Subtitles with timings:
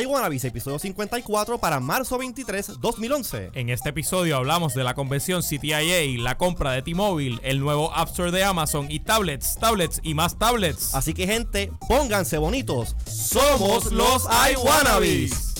[0.00, 3.50] iWannabes, episodio 54 para marzo 23, 2011.
[3.54, 5.82] En este episodio hablamos de la convención CTIA,
[6.18, 10.38] la compra de T-Mobile, el nuevo App Store de Amazon y tablets, tablets y más
[10.38, 10.94] tablets.
[10.94, 12.96] Así que gente, pónganse bonitos.
[13.04, 14.22] Somos los.
[14.22, 15.51] ¿Cómo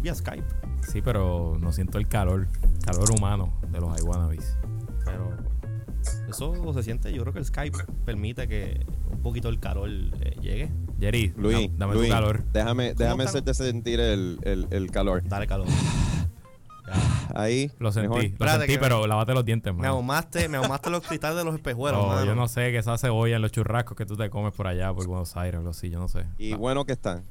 [0.00, 0.44] vía Skype.
[0.86, 2.46] Sí, pero no siento el calor,
[2.84, 4.56] calor humano de los iWannabes.
[5.04, 5.36] Pero
[6.28, 10.36] eso se siente, yo creo que el Skype permite que un poquito el calor eh,
[10.40, 10.70] llegue.
[11.00, 12.44] Jerry, Luis, dam- dame Luis, tu calor.
[12.52, 15.22] déjame, déjame hacerte sentir el, el, el calor.
[15.28, 15.66] Dale calor.
[17.34, 17.70] Ahí.
[17.78, 18.22] Lo sentí, mejor.
[18.22, 19.90] lo Espérate sentí, que- pero lávate los dientes, Me man.
[19.90, 22.24] ahumaste, me ahumaste los cristales de los espejuelos, Oh, mano.
[22.24, 24.92] yo no sé que esa cebolla en los churrascos que tú te comes por allá,
[24.94, 26.24] por Buenos Aires, o algo así, yo no sé.
[26.38, 27.22] Y bueno que están.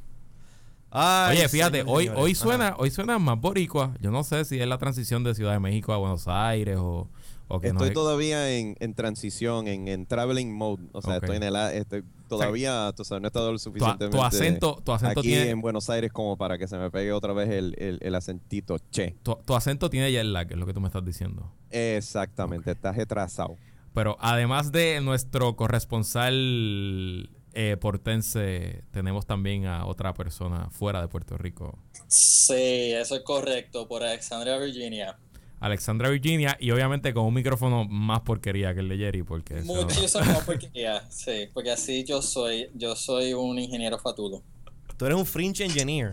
[0.90, 2.24] Ay, Oye, fíjate, hoy, señores.
[2.24, 2.44] hoy Ajá.
[2.44, 3.94] suena, hoy suena más boricua.
[4.00, 7.10] Yo no sé si es la transición de Ciudad de México a Buenos Aires o,
[7.50, 10.84] o que no Estoy es- todavía en, en transición, en, en traveling mode.
[10.94, 11.56] O sea, estoy en el...
[11.56, 14.18] Estoy, todavía, tú sabes, no he estado lo suficientemente...
[14.18, 17.12] tu acento, tu acento aquí tiene, en Buenos Aires como para que se me pegue
[17.12, 19.16] otra vez el, el, el acentito che.
[19.24, 21.52] tu, tu acento tiene jet lag, es lo que tú me estás diciendo.
[21.70, 23.56] Exactamente, estás retrasado.
[23.94, 31.38] Pero además de nuestro corresponsal eh, portense, tenemos también a otra persona fuera de Puerto
[31.38, 31.78] Rico.
[32.08, 32.54] Sí,
[32.94, 35.18] eso es correcto, por Alexandria, Virginia.
[35.60, 40.24] Alexandra Virginia y obviamente con un micrófono más porquería que el de Jerry porque Muchísimo
[40.26, 44.44] más porquería, sí, porque así yo soy, yo soy un ingeniero fatulo.
[44.98, 46.12] Tú eres un fringe engineer.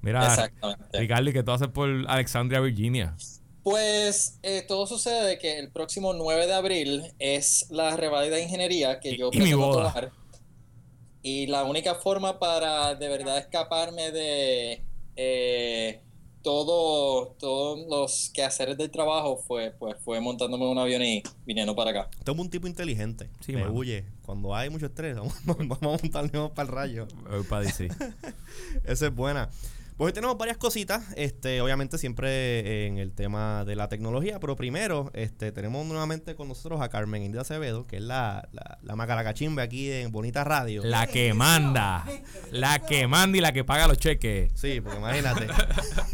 [0.00, 0.98] mira Exactamente.
[0.98, 3.14] Ricardo ¿y qué tú haces por Alexandria Virginia
[3.62, 8.44] Pues eh, todo sucede de que el próximo 9 de abril es la revalida de
[8.44, 9.88] ingeniería que Y- yo y mi pretendo boda.
[9.92, 10.12] tomar.
[11.28, 14.82] Y la única forma para de verdad escaparme de
[15.14, 16.00] eh,
[16.40, 21.76] todo, todos los quehaceres del trabajo fue, pues, fue montándome en un avión y viniendo
[21.76, 22.08] para acá.
[22.24, 23.28] Tú eres un tipo inteligente.
[23.40, 23.74] Sí, me mano.
[23.74, 24.06] huye.
[24.24, 27.08] Cuando hay mucho estrés, vamos, vamos a montarnos para el rayo.
[27.28, 27.88] Voy para DC.
[28.86, 29.50] Esa es buena.
[29.98, 34.54] Pues hoy tenemos varias cositas, este, obviamente siempre en el tema de la tecnología, pero
[34.54, 38.94] primero este, tenemos nuevamente con nosotros a Carmen India Acevedo, que es la, la, la
[38.94, 40.84] macaracachimbe aquí en Bonita Radio.
[40.84, 42.04] La que manda.
[42.52, 44.52] La que manda y la que paga los cheques.
[44.54, 45.48] Sí, porque imagínate.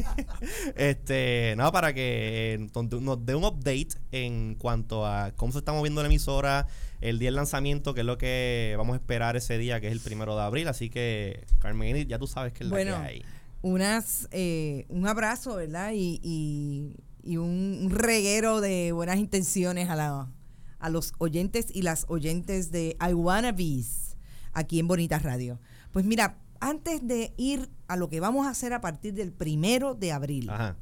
[0.77, 2.69] este, no, para que eh,
[3.03, 6.69] nos dé un update en cuanto a cómo se está moviendo la emisora,
[7.03, 9.93] el día del lanzamiento, que es lo que vamos a esperar ese día, que es
[9.93, 10.69] el primero de abril.
[10.69, 13.25] Así que, Carmen, ya tú sabes que es la Bueno, que hay.
[13.65, 15.93] Unas, eh, un abrazo, ¿verdad?
[15.95, 20.31] Y, y- y un, reguero de buenas intenciones a, la,
[20.79, 24.17] a los oyentes y las oyentes de I Wanna Bees
[24.53, 25.59] aquí en Bonita Radio.
[25.93, 29.95] Pues mira, antes de ir a lo que vamos a hacer a partir del primero
[29.95, 30.77] de abril, Ajá.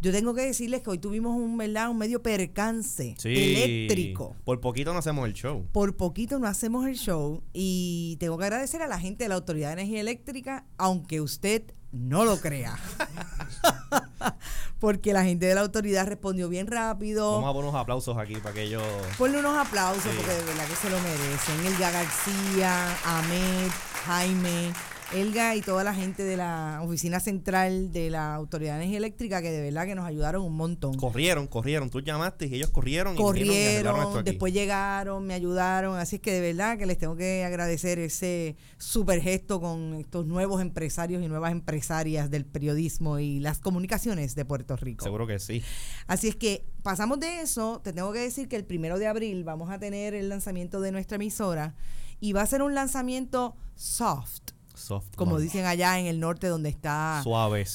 [0.00, 1.90] Yo tengo que decirles que hoy tuvimos un, ¿verdad?
[1.90, 3.28] un medio percance Sí.
[3.28, 4.36] eléctrico.
[4.44, 5.66] Por poquito no hacemos el show.
[5.72, 9.34] Por poquito no hacemos el show y tengo que agradecer a la gente de la
[9.36, 11.62] Autoridad de Energía Eléctrica, aunque usted
[11.92, 12.78] no lo crea.
[14.78, 17.32] Porque la gente de la autoridad respondió bien rápido.
[17.32, 18.82] Vamos a poner unos aplausos aquí para que ellos.
[19.18, 20.08] Ponle unos aplausos Sí.
[20.16, 21.66] porque de verdad que se lo merecen.
[21.66, 23.68] Elga García, Ahmed,
[24.06, 24.72] Jaime,
[25.12, 29.42] Elga y toda la gente de la oficina central de la Autoridad de Energía Eléctrica
[29.42, 30.94] que de verdad que nos ayudaron un montón.
[30.94, 31.90] Corrieron, corrieron.
[31.90, 33.14] Tú llamaste y ellos corrieron.
[33.14, 34.30] y vinieron y esto corrieron, aquí.
[34.30, 38.56] después llegaron, me ayudaron, así es que de verdad que les tengo que agradecer ese
[38.78, 44.44] super gesto con estos nuevos empresarios y nuevas empresarias del periodismo y las comunicaciones de
[44.44, 45.02] Puerto Rico.
[45.02, 45.62] Seguro que sí.
[46.06, 49.42] Así es que pasamos de eso, te tengo que decir que el primero de abril
[49.42, 51.74] vamos a tener el lanzamiento de nuestra emisora
[52.20, 55.14] y va a ser un lanzamiento soft, Soft.
[55.16, 57.22] como dicen allá en el norte donde está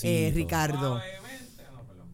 [0.04, 1.00] eh, Ricardo.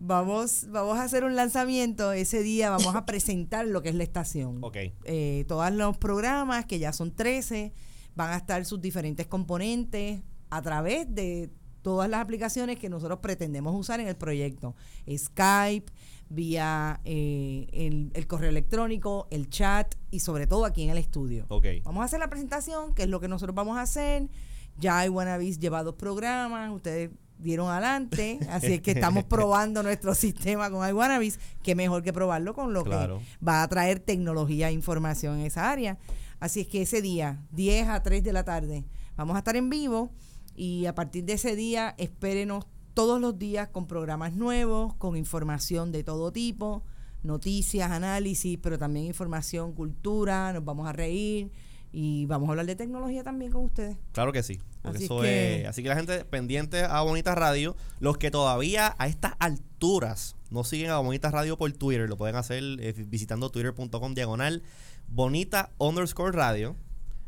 [0.04, 2.12] Vamos, vamos a hacer un lanzamiento.
[2.12, 4.58] Ese día vamos a presentar lo que es la estación.
[4.64, 4.78] Ok.
[5.04, 7.72] Eh, todos los programas, que ya son 13,
[8.16, 11.52] van a estar sus diferentes componentes a través de
[11.84, 14.76] todas las aplicaciones que nosotros pretendemos usar en el proyecto.
[15.08, 15.92] Skype,
[16.30, 21.46] vía eh, el, el correo electrónico, el chat y sobre todo aquí en el estudio.
[21.84, 24.30] Vamos a hacer la presentación, que es lo que nosotros vamos a hacer.
[24.80, 30.14] Ya hay Wannabis lleva dos programas, ustedes dieron adelante, así es que estamos probando nuestro
[30.16, 33.20] sistema con iWannabes, que mejor que probarlo con lo Claro.
[33.20, 35.98] que va a traer tecnología e información en esa área.
[36.40, 38.86] Así es que ese día, 10 a 3 de la tarde,
[39.16, 40.12] vamos a estar en vivo
[40.56, 45.92] y a partir de ese día espérenos todos los días con programas nuevos, con información
[45.92, 46.84] de todo tipo,
[47.24, 51.52] noticias, análisis, pero también información, cultura, nos vamos a reír
[51.92, 53.98] y vamos a hablar de tecnología también con ustedes.
[54.14, 54.60] Claro que sí.
[54.84, 58.96] Así eso que- es- así que la gente pendiente a Bonita Radio, los que todavía
[58.98, 63.50] a estas alturas no siguen a Bonita Radio por Twitter, lo pueden hacer eh, visitando
[63.50, 64.64] twitter.com diagonal
[65.08, 66.76] bonita underscore radio.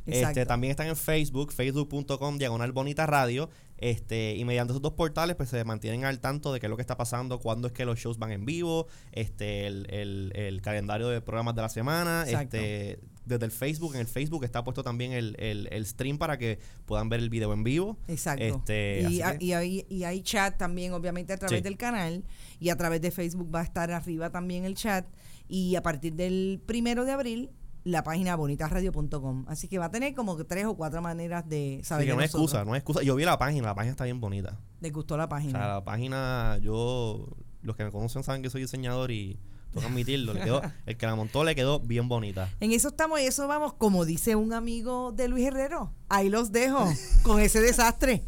[0.06, 0.30] Exacto.
[0.40, 3.50] Este, también están en Facebook, facebook.com diagonal bonita radio.
[3.78, 6.78] Este, y mediante esos dos portales, pues se mantienen al tanto de qué es lo
[6.78, 10.62] que está pasando, cuándo es que los shows van en vivo, este, el, el- el
[10.62, 12.56] calendario de programas de la semana, Exacto.
[12.58, 16.38] este, desde el Facebook, en el Facebook está puesto también el, el- el stream para
[16.38, 17.98] que puedan ver el video en vivo.
[18.08, 18.44] Exacto.
[18.44, 21.64] Este, y, a- hay, y hay chat también, obviamente, a través Sí.
[21.64, 22.24] del canal.
[22.62, 25.06] Y a través de Facebook va a estar arriba también el chat.
[25.50, 27.50] Y a partir del primero de abril,
[27.84, 29.46] la página bonitasradio.com.
[29.48, 32.16] Así que va a tener como que tres o cuatro maneras de saber que de
[32.16, 32.44] no nosotros.
[32.44, 33.02] excusa, no hay excusa.
[33.04, 34.58] Yo vi la página, la página está bien bonita.
[34.82, 35.60] Les gustó la O página.
[35.60, 37.28] sea, la página, yo,
[37.62, 39.38] los que me conocen saben que soy diseñador y
[39.72, 40.34] tengo que admitirlo.
[40.34, 42.50] le quedó, el que la montó le quedó bien bonita.
[42.60, 45.92] En eso estamos y eso vamos, como dice un amigo de Luis Herrero.
[46.10, 46.88] Ahí los dejo
[47.24, 48.24] con ese desastre.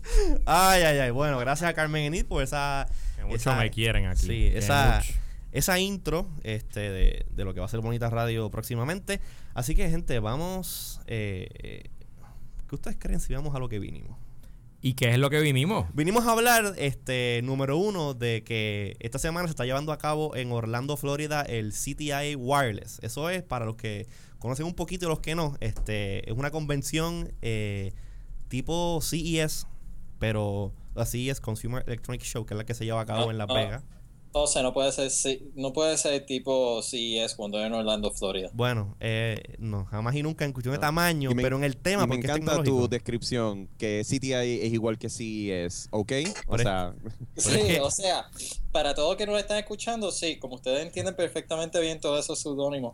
[0.46, 1.12] Ay, ay, ay.
[1.12, 2.88] Bueno, gracias a Carmen Enid por esa.
[3.16, 4.22] Que mucho esa- me quieren aquí.
[4.22, 5.14] Sí, Que esa, mucho.
[5.54, 9.22] esa intro este, de, de lo que va a ser Bonita Radio próximamente.
[9.56, 11.02] Así que, gente, vamos.
[11.08, 11.90] Eh,
[12.68, 14.18] ¿Qué ustedes creen si vamos a lo que vinimos?
[14.82, 15.88] ¿Y qué es lo que vinimos?
[15.96, 20.36] Vinimos a hablar, este, número uno, de que esta semana se está llevando a cabo
[20.36, 23.00] en Orlando, Florida, el CTI Wireless.
[23.02, 24.08] Eso es, para los que
[24.40, 27.94] conocen un poquito y los que no, este, es una convención eh,
[28.50, 29.68] tipo CES,
[30.20, 33.32] pero la CES Consumer Electronic Show, que es la que se lleva a cabo Ah,
[33.32, 33.54] en Las ah.
[33.54, 33.84] Vegas.
[34.36, 38.50] Entonces no puede ser si- no puede ser tipo CES cuando es en Orlando, Florida.
[38.52, 40.82] Bueno, eh, no, jamás y nunca en cuestión de No.
[40.82, 42.88] tamaño, me- pero en el tema, y me porque es encanta tu tecnológico.
[42.90, 46.12] descripción, que CTI es igual que CES, ¿ok?
[46.48, 46.94] O es- sea,
[47.38, 48.30] Sí, es o sea,
[48.74, 52.20] para todos los que no lo están escuchando, sí, como ustedes entienden perfectamente bien todos
[52.26, 52.94] esos seudónimos.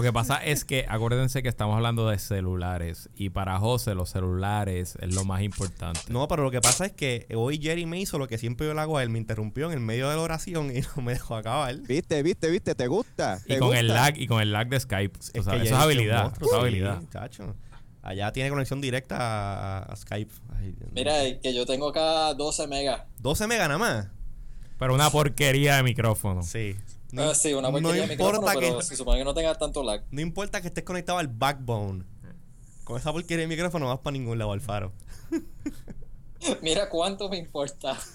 [0.00, 4.08] Lo que pasa es que acuérdense que estamos hablando de celulares y para José los
[4.08, 6.00] celulares es lo más importante.
[6.08, 8.72] No, pero lo que pasa es que hoy Jerry me hizo lo que siempre yo
[8.72, 11.12] le hago a él, me interrumpió en el medio de la oración y no me
[11.12, 11.76] dejó acabar.
[11.82, 13.42] viste, viste, viste, ¿te gusta?
[13.44, 15.18] Y ¿Te con el lag y con el lag de Skype.
[15.18, 16.22] o sea, que eso Jerry es habilidad.
[16.22, 17.02] monstruo, eso es sí, habilidad.
[17.12, 17.54] chacho.
[18.00, 20.32] Allá tiene conexión directa a, a Skype.
[20.58, 20.74] Ay.
[20.92, 21.12] Mira,
[21.42, 23.02] que yo tengo acá 12 megas.
[23.18, 24.08] 12 megas nada más.
[24.78, 26.42] Pero una porquería de micrófono.
[26.42, 26.74] Sí.
[27.16, 30.04] Ah, sí, una no micrófono, importa pero que- se supone que no tenga tanto lag.
[30.10, 32.04] No importa que estés conectado al backbone.
[32.84, 34.92] Con esa porquería de micrófono no vas para ningún lado, Alfaro.
[36.62, 37.96] Mira cuánto me importa.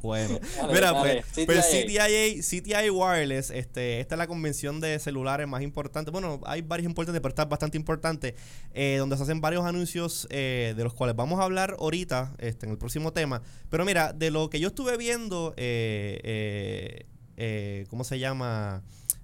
[0.00, 2.04] Bueno, Dale, mira, dale, pues, pues CTIA.
[2.04, 2.42] CTIA,
[2.82, 6.10] CTI Wireless, este, esta es la convención de celulares más importante.
[6.10, 8.34] Bueno, hay varias importantes, pero esta es bastante importante,
[8.74, 12.66] eh, donde se hacen varios anuncios eh, de los cuales vamos a hablar ahorita, este,
[12.66, 13.40] en el próximo tema.
[13.70, 18.82] Pero mira, de lo que yo estuve viendo, eh, eh, ¿cómo se llama?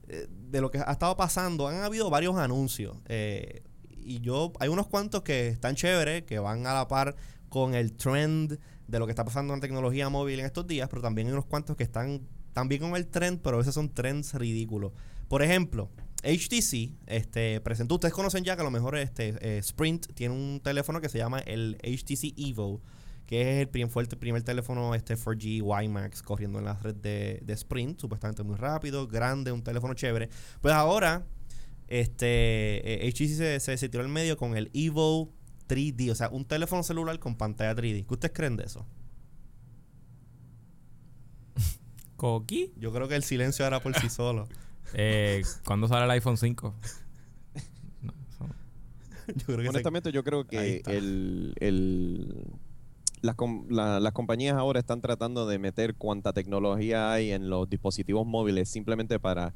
[0.08, 2.96] Eh, de lo que ha estado pasando, han habido varios anuncios.
[3.08, 3.62] eh,
[4.02, 7.14] y yo, hay unos cuantos que están chéveres, que van a la par
[7.48, 8.58] con el trend
[8.88, 11.44] de lo que está pasando en tecnología móvil en estos días, pero también hay unos
[11.44, 14.92] cuantos que están también con el trend, pero a veces son trends ridículos.
[15.28, 15.90] Por ejemplo,
[16.24, 21.00] HTC este, presentó, ustedes conocen ya que a lo mejor este, Sprint tiene un teléfono
[21.00, 22.80] que se llama el HTC Evo,
[23.30, 26.96] que es el primer, fue el primer teléfono este 4G WiMAX corriendo en la red
[26.96, 30.28] de, de Sprint, supuestamente muy rápido, grande, un teléfono chévere.
[30.60, 31.24] Pues ahora,
[31.86, 35.32] este, eh, HTC se, se, se tiró al medio con el Evo
[35.68, 38.04] 3D, o sea, un teléfono celular con pantalla 3D.
[38.04, 38.84] ¿Qué ustedes creen de eso?
[42.16, 42.72] Coqui.
[42.76, 44.48] Yo creo que el silencio era por sí solo.
[44.94, 46.74] Eh, ¿Cuándo sale el iPhone 5?
[48.02, 48.48] No, eso-
[49.28, 52.46] Yo creo que se- Honestamente, yo creo que el, el-
[53.22, 53.36] las,
[53.68, 58.68] la- las compañías ahora están tratando de meter cuanta tecnología hay en los dispositivos móviles
[58.68, 59.54] simplemente para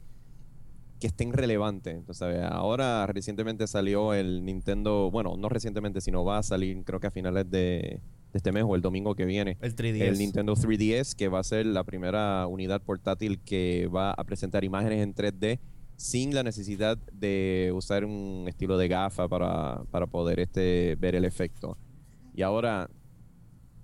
[1.01, 1.95] que estén relevantes.
[1.95, 7.09] Entonces, ahora recientemente salió el Nintendo, bueno, no recientemente, sino va a salir creo que
[7.09, 8.01] a finales de, de
[8.39, 9.59] este mes o el domingo que viene.
[9.61, 10.01] el 3D.
[10.03, 14.63] El Nintendo 3DS, que va a ser la primera unidad portátil que va a presentar
[14.65, 15.59] imágenes en 3D
[15.97, 21.25] sin la necesidad de usar un estilo de gafa para, para poder este, ver el
[21.25, 21.77] efecto.
[22.35, 22.89] Y ahora,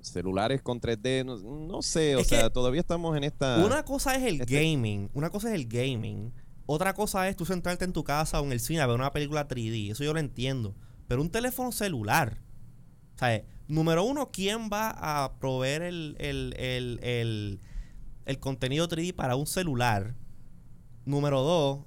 [0.01, 3.65] celulares con 3D, no, no sé, o Es sea, todavía estamos en esta...
[3.65, 6.33] Una cosa es el Este- gaming, una cosa es el gaming,
[6.67, 9.13] otra cosa es tú sentarte en tu casa o en el cine a ver una
[9.13, 10.75] película 3D, eso yo lo entiendo,
[11.09, 12.39] pero un teléfono celular,
[13.17, 13.43] ¿sabes?
[13.69, 17.61] número uno, ¿quién va a proveer el, el, el, el,
[18.27, 20.17] el contenido 3D para un celular?
[21.05, 21.81] Número dos,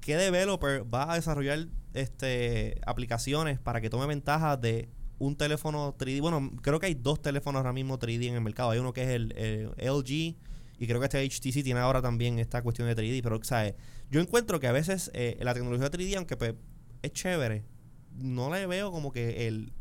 [0.00, 4.88] ¿qué developer va a desarrollar este aplicaciones para que tome ventaja de
[5.20, 6.20] un teléfono 3D?
[6.20, 8.70] Bueno, creo que hay dos teléfonos ahora mismo 3D en el mercado.
[8.70, 10.10] Hay uno que es el, el LG
[10.78, 13.20] y creo que este HTC tiene ahora también esta cuestión de 3D.
[13.22, 13.74] Pero, ¿sabes?
[14.10, 16.54] Yo encuentro que a veces eh, la tecnología 3D, aunque pues,
[17.02, 17.64] es chévere,
[18.16, 19.72] no le veo como que el,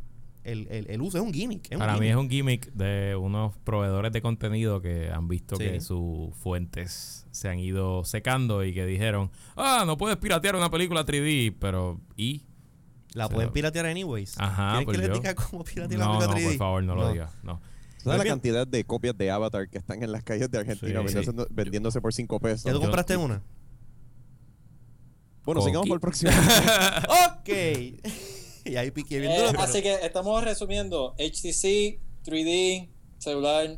[0.43, 1.65] el, el, el uso es un gimmick.
[1.67, 5.55] es un Para mí es un gimmick de unos proveedores de contenido que han visto
[5.55, 5.63] Sí.
[5.63, 10.69] que sus fuentes se han ido secando y que dijeron, ah, no puedes piratear una
[10.69, 12.43] película 3D, pero ¿y?
[13.13, 14.35] La pueden piratear anyways.
[14.39, 16.47] Ajá, ¿Quieren pues que les yo- diga cómo piratear la No, no, película 3D?
[16.49, 17.11] por favor, no, lo No.
[17.11, 17.31] digas.
[17.43, 17.61] No.
[17.97, 18.35] ¿Sabes la bien.
[18.35, 21.47] cantidad de copias de Avatar que están en las calles de Argentina Sí, vendiéndose, sí.
[21.51, 22.63] vendiéndose por 5 pesos?
[22.63, 23.41] ¿Ya tú Yo- compraste una?
[25.43, 26.31] Bueno, sigamos por el próximo.
[27.39, 27.49] ok.
[28.65, 33.77] y ahí piqué bien Eh, duro, pero- así que estamos resumiendo HTC, 3D, celular,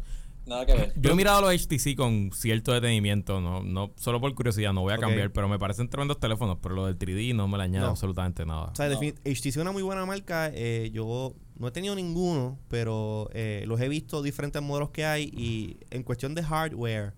[0.51, 0.93] nada que ver.
[0.95, 4.93] Yo he mirado los HTC con cierto detenimiento, no, no solo por curiosidad, no voy
[4.93, 7.85] a cambiar, pero me parecen tremendos teléfonos, pero lo del 3D no me le añade
[7.85, 7.91] No.
[7.91, 8.65] absolutamente nada.
[8.71, 8.95] O sea, No.
[8.99, 10.51] defini- HTC es una muy buena marca.
[10.53, 15.23] eh, yo no he tenido ninguno, pero eh, los he visto diferentes modelos que hay
[15.35, 17.13] y en cuestión de hardware,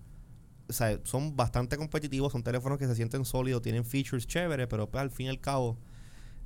[0.68, 2.32] o sea, son bastante competitivos.
[2.32, 5.40] Son teléfonos que se sienten sólidos, tienen features chéveres, pero pues al fin y al
[5.40, 5.78] cabo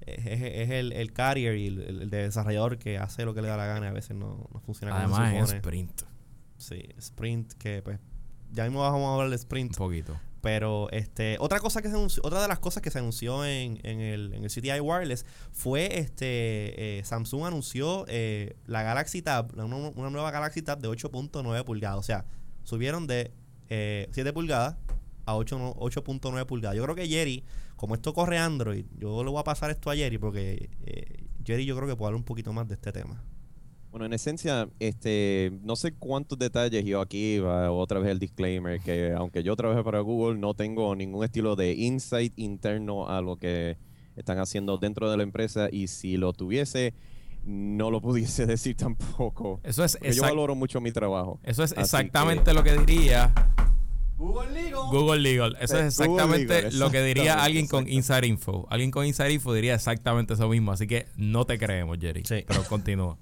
[0.06, 3.56] es, es el, el carrier y el, el desarrollador que hace lo que le da
[3.56, 3.86] la gana.
[3.86, 6.02] y A veces no, no funciona como Además se es sprint,
[6.58, 7.98] Sí, Sprint, que pues
[8.52, 9.76] ya mismo vamos a hablar de un Sprint.
[9.76, 10.18] poquito.
[10.40, 13.80] Pero este, otra cosa que se anunció, otra de las cosas que se anunció en,
[13.82, 19.52] en el, en el CTI Wireless fue este eh, Samsung anunció eh, la Galaxy Tab,
[19.54, 21.98] una, una nueva Galaxy Tab de 8.9 pulgadas.
[21.98, 22.24] O sea,
[22.62, 23.32] subieron de
[23.68, 24.76] eh, 7 pulgadas
[25.26, 26.76] a 8 no- 8.9 pulgadas.
[26.76, 29.96] Yo creo que Jerry, como esto corre Android, yo le voy a pasar esto a
[29.96, 33.24] Jerry porque eh, Jerry yo creo que puede hablar un poquito más de este tema.
[33.90, 38.80] Bueno, en esencia, este, no sé cuántos detalles yo aquí, va otra vez el disclaimer,
[38.80, 43.36] que aunque yo trabaje para Google, no tengo ningún estilo de insight interno a lo
[43.36, 43.78] que
[44.14, 46.92] están haciendo dentro de la empresa y si lo tuviese,
[47.44, 49.60] no lo pudiese decir tampoco.
[49.62, 51.40] Eso es, Porque yo exact- valoro mucho mi trabajo.
[51.42, 53.32] eso es exactamente lo que diría
[54.18, 54.80] Google Legal.
[54.90, 55.56] Google Legal.
[55.60, 57.88] Eso es exactamente Legal, lo que diría alguien con.
[57.88, 58.66] Inside Info.
[58.68, 60.72] Alguien con Inside Info diría exactamente eso mismo.
[60.72, 62.24] Así que no te creemos, Jerry.
[62.26, 62.44] Sí.
[62.46, 63.16] Pero continúa.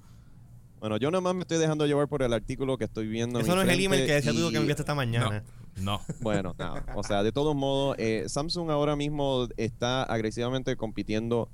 [0.87, 3.41] Bueno, yo nada más me estoy dejando llevar por el artículo que estoy viendo.
[3.41, 5.43] en Eso no es el email que decía tú que y- me enviaste esta mañana.
[5.83, 6.01] No.
[6.21, 6.75] Bueno, no.
[6.95, 11.51] O sea, de todos modos, eh, Samsung ahora mismo está agresivamente compitiendo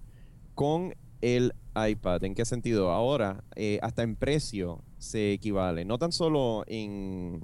[0.54, 2.22] con el iPad.
[2.24, 2.90] ¿En qué sentido?
[2.90, 5.86] Ahora, eh, hasta en precio se equivale.
[5.86, 7.42] No tan solo en,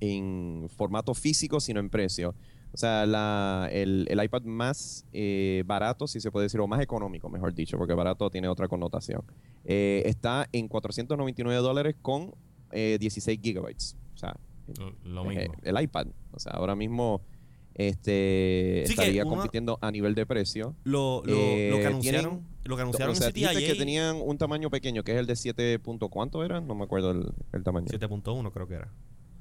[0.00, 2.34] en formato físico, sino en precio.
[2.74, 6.80] O sea, la- el, el iPad más eh, barato, si se puede decir, o más
[6.80, 9.22] económico, mejor dicho, porque barato tiene otra connotación,
[9.64, 12.34] eh, está en 499 dólares con
[12.72, 13.96] eh, 16 gigabytes.
[14.14, 14.36] O sea,
[15.04, 15.54] Lo, eh, mismo.
[15.62, 16.08] el iPad.
[16.32, 17.20] O sea, ahora mismo
[17.74, 20.74] este Sí, estaría compitiendo a nivel de precio.
[20.84, 24.16] Lo, lo, Eh, lo que tienen- anunciaron, lo que anunciaron o sea, en que tenían
[24.20, 25.78] un tamaño pequeño, que es el de 7.
[25.78, 26.60] punto- ¿Cuánto era?
[26.60, 27.86] No me acuerdo el, el tamaño.
[27.88, 28.92] 7.1 creo que era.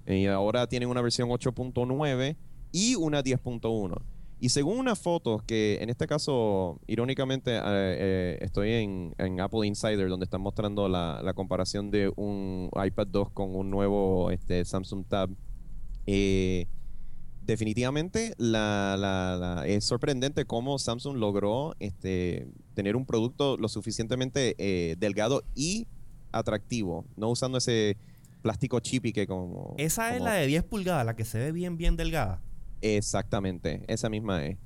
[0.07, 2.35] Y ahora tienen una versión 8.9
[2.73, 3.95] y una 10.1.
[4.41, 9.65] Y según unas fotos que en este caso, irónicamente, eh, eh, estoy en, en Apple
[9.65, 14.65] Insider donde están mostrando la, la comparación de un iPad 2 con un nuevo este,
[14.65, 15.29] Samsung Tab.
[16.05, 16.67] Eh,
[17.45, 24.55] definitivamente la, la- la- es sorprendente cómo Samsung logró este, tener un producto lo suficientemente
[24.57, 25.87] eh, delgado y
[26.31, 27.97] atractivo, no usando ese
[28.41, 29.75] plástico chippy que como...
[29.77, 32.41] Esa es la de 10 pulgadas, la que se ve bien, bien delgada.
[32.83, 34.57] Exactamente, esa misma es.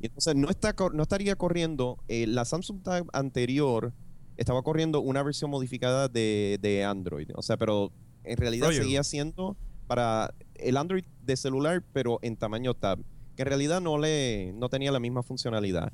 [0.00, 3.92] Y entonces no, está, no estaría corriendo, eh, la Samsung Tab anterior
[4.38, 7.92] estaba corriendo una versión modificada de, de Android, o sea, pero
[8.24, 9.56] en realidad seguía siendo
[9.86, 13.00] para el Android de celular, pero en tamaño Tab,
[13.36, 15.92] que en realidad no, le, no tenía la misma funcionalidad.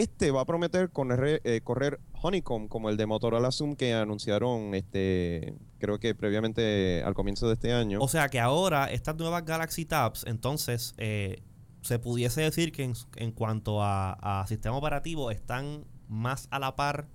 [0.00, 4.74] Este va a prometer correr, eh, correr Honeycomb como el de Motorola Zoom que anunciaron,
[4.74, 8.00] este, creo que previamente al comienzo de este año.
[8.00, 11.42] o sea que ahora estas nuevas Galaxy Tabs, entonces, eh,
[11.82, 16.74] se pudiese decir que en, en cuanto a, a sistema operativo están más a la
[16.76, 17.06] par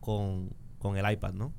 [0.00, 1.52] con, con el iPad, ¿no?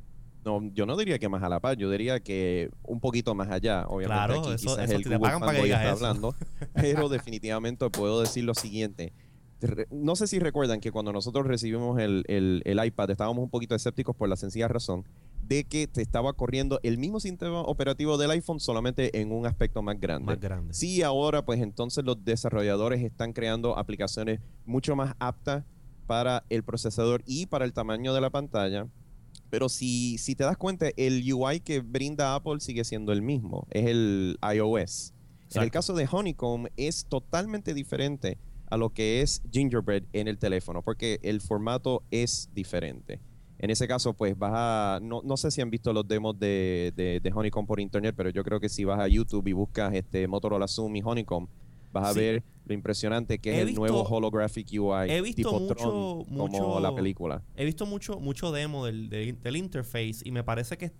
[0.45, 3.49] No, yo no diría que más a la par, yo diría que un poquito más
[3.49, 3.85] allá.
[3.87, 5.91] Obviamente Claro, aquí eso- quizás eso el te Google pagan para que está eso.
[5.91, 6.35] hablando,
[6.73, 9.11] pero definitivamente puedo decir lo siguiente.
[9.91, 13.75] No sé si recuerdan que cuando nosotros recibimos el, el- el iPad estábamos un poquito
[13.75, 15.05] escépticos por la sencilla razón
[15.45, 19.81] de que te estaba corriendo el mismo sistema operativo del iPhone solamente en un aspecto
[19.81, 20.25] más grande.
[20.27, 20.73] Más grande.
[20.73, 25.65] Sí, ahora pues entonces los desarrolladores están creando aplicaciones mucho más aptas
[26.05, 28.87] para el procesador y para el tamaño de la pantalla.
[29.49, 33.65] Pero si, si te das cuenta, el UI que brinda Apple sigue siendo el mismo,
[33.71, 35.13] es el iOS.
[35.55, 38.37] En el caso de Honeycomb es totalmente diferente
[38.69, 43.19] a lo que es Gingerbread en el teléfono, porque el formato es diferente.
[43.57, 44.99] En ese caso, pues vas a...
[45.01, 48.29] No, no sé si han visto los demos de, de, de Honeycomb por internet, pero
[48.29, 51.47] yo creo que si vas a YouTube y buscas este Motorola Zoom y Honeycomb,
[51.91, 52.19] vas a Sí.
[52.19, 56.23] ver lo impresionante que He es el nuevo holographic UI he visto tipo mucho- Tron,
[56.25, 57.41] como mucho- la película.
[57.57, 60.91] He visto mucho, mucho demo del, del, del interface y me parece que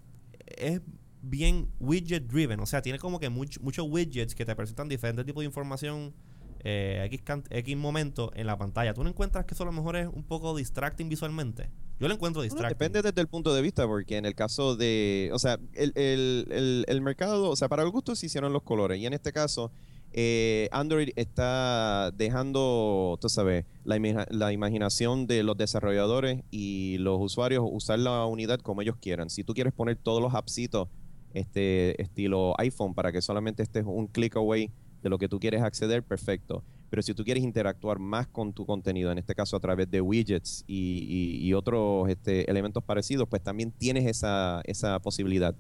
[0.57, 0.81] es
[1.21, 2.59] bien widget driven.
[2.59, 6.13] O sea, tiene como que much- muchos widgets que te presentan diferentes tipos de información
[6.63, 8.93] eh, X, X momento en la pantalla.
[8.93, 11.69] ¿Tú no encuentras que eso a lo mejor es un poco distracting visualmente?
[11.99, 12.77] Yo lo encuentro Bueno, distracting.
[12.77, 16.47] depende desde el punto de vista, porque en el caso de, o sea, el, el-
[16.51, 19.33] el- el mercado, o sea, para el gusto se hicieron los colores, y en este
[19.33, 19.71] caso,
[20.13, 27.17] eh, Android está dejando, tú sabes, la, ima- la imaginación de los desarrolladores y los
[27.21, 29.29] usuarios usar la unidad como ellos quieran.
[29.29, 30.87] Si tú quieres poner todos los appsitos
[31.33, 35.61] este estilo iPhone para que solamente estés un click away de lo que tú quieres
[35.61, 36.63] acceder, perfecto.
[36.89, 40.01] Pero si tú quieres interactuar más con tu contenido, en este caso a través de
[40.01, 45.55] widgets y, y- otros este, elementos parecidos, pues también tienes esa, esa posibilidad.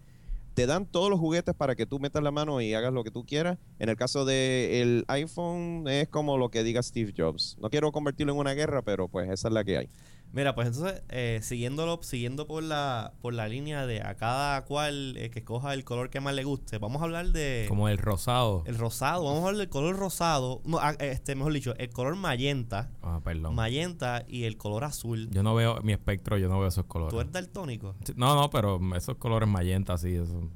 [0.55, 3.11] Te dan todos los juguetes para que tú metas la mano y hagas lo que
[3.11, 3.57] tú quieras.
[3.77, 7.55] En el caso del iPhone es como lo que diga Steve Jobs.
[7.61, 9.89] No quiero convertirlo en una guerra, pero pues esa es la que hay.
[10.31, 15.17] Mira, pues entonces, eh, siguiéndolo, siguiendo por la, por la línea de a cada cual
[15.17, 17.97] eh, que escoja el color que más le guste, vamos a hablar de Como el
[17.97, 18.63] rosado.
[18.67, 22.15] el rosado, vamos a hablar del color rosado, no, ah, este, mejor dicho, el color
[22.15, 23.55] magenta, Ah, perdón.
[23.55, 25.29] magenta y el color azul.
[25.31, 27.11] Yo no veo mi espectro, yo no veo esos colores.
[27.13, 27.95] ¿Tú eres daltónico?
[28.05, 30.51] Sí, No, no, pero esos colores magenta, así, eso,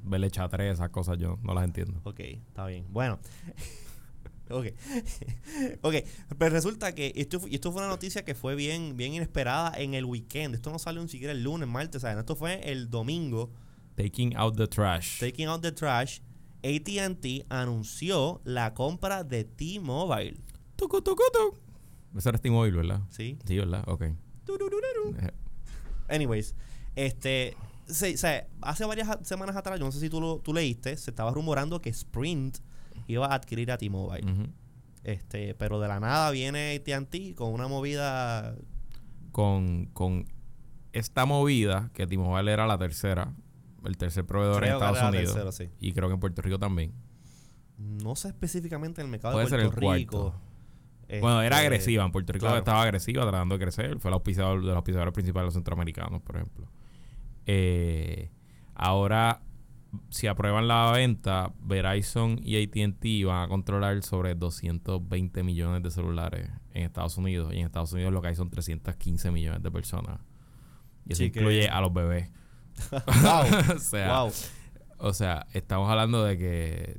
[0.60, 2.00] esas cosas, yo no las entiendo.
[2.04, 2.86] Ok, está bien.
[2.90, 3.18] Bueno.
[4.50, 4.66] ok.
[5.82, 5.94] ok.
[6.38, 10.04] Pero resulta que esto, esto fue una noticia que fue bien, bien inesperada en el
[10.04, 10.54] weekend.
[10.54, 12.18] Esto no salió ni siquiera el lunes, martes, ¿sabes?
[12.18, 13.50] Esto fue el domingo.
[13.96, 15.20] Taking out the trash.
[15.20, 16.20] Taking out the trash.
[16.62, 20.36] ATT anunció la compra de T-Mobile.
[20.76, 22.18] Tucu, tucu, tu.
[22.18, 23.00] Ese era T-Mobile, ¿verdad?
[23.10, 23.38] ¿Sí?
[23.46, 23.84] Sí, ¿verdad?
[23.86, 24.02] Ok.
[24.02, 25.30] Eh,
[26.08, 26.54] Anyways,
[26.96, 27.56] este.
[27.86, 30.96] se- o sea, hace varias semanas atrás, yo no sé si tú, lo, tú leíste,
[30.96, 32.58] se estaba rumorando que Sprint
[33.06, 34.50] iba a adquirir a T-Mobile.
[35.02, 38.54] Este, pero de la nada viene AT&T con una movida
[39.32, 40.26] con, con
[40.92, 43.34] esta movida, que T-Mobile era la tercera,
[43.84, 45.54] el tercer proveedor Creo en que Estados era Unidos.
[45.56, 45.68] sí.
[45.80, 46.92] Y creo que en Puerto Rico también.
[47.78, 50.20] no sé específicamente en el mercado Puede de ser Puerto el Rico.
[50.22, 50.40] cuarto.
[51.20, 52.04] Bueno, era Este, agresiva.
[52.04, 52.58] En Puerto Rico claro.
[52.58, 53.98] estaba agresiva, tratando de crecer.
[54.00, 56.66] Fue el auspiciador de los auspiciadores principales de los centroamericanos, por ejemplo.
[57.46, 58.30] Eh,
[58.74, 59.42] ahora,
[60.10, 66.50] si aprueban la venta, Verizon y ATT van a controlar sobre 220 millones de celulares
[66.72, 67.52] en Estados Unidos.
[67.54, 70.20] Y en Estados Unidos lo que hay son 315 millones de personas.
[71.06, 72.30] Y eso Sí, que- incluye a los bebés.
[72.90, 73.74] Wow.
[73.76, 74.32] o sea, wow.
[74.98, 76.98] o sea, estamos hablando de que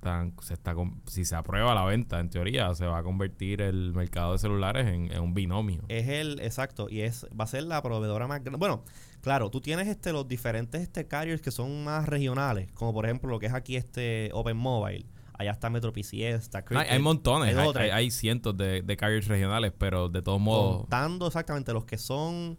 [0.00, 0.74] tan- se está
[1.06, 4.86] si se aprueba la venta, en teoría, se va a convertir el mercado de celulares
[4.86, 5.82] en, en un binomio.
[5.88, 8.58] Es el, exacto, y es, va a ser la proveedora más grande.
[8.58, 8.82] Bueno,
[9.20, 13.30] claro, tú tienes este los diferentes este carriers que son más regionales, como por ejemplo
[13.30, 15.06] lo que es aquí este Open Mobile.
[15.34, 16.90] Allá está Metro PCS, está hay, Cricket.
[16.90, 20.80] hay montones, hay hay, cientos de, de carriers regionales, pero de todos modos...
[20.82, 22.58] contando exactamente los que son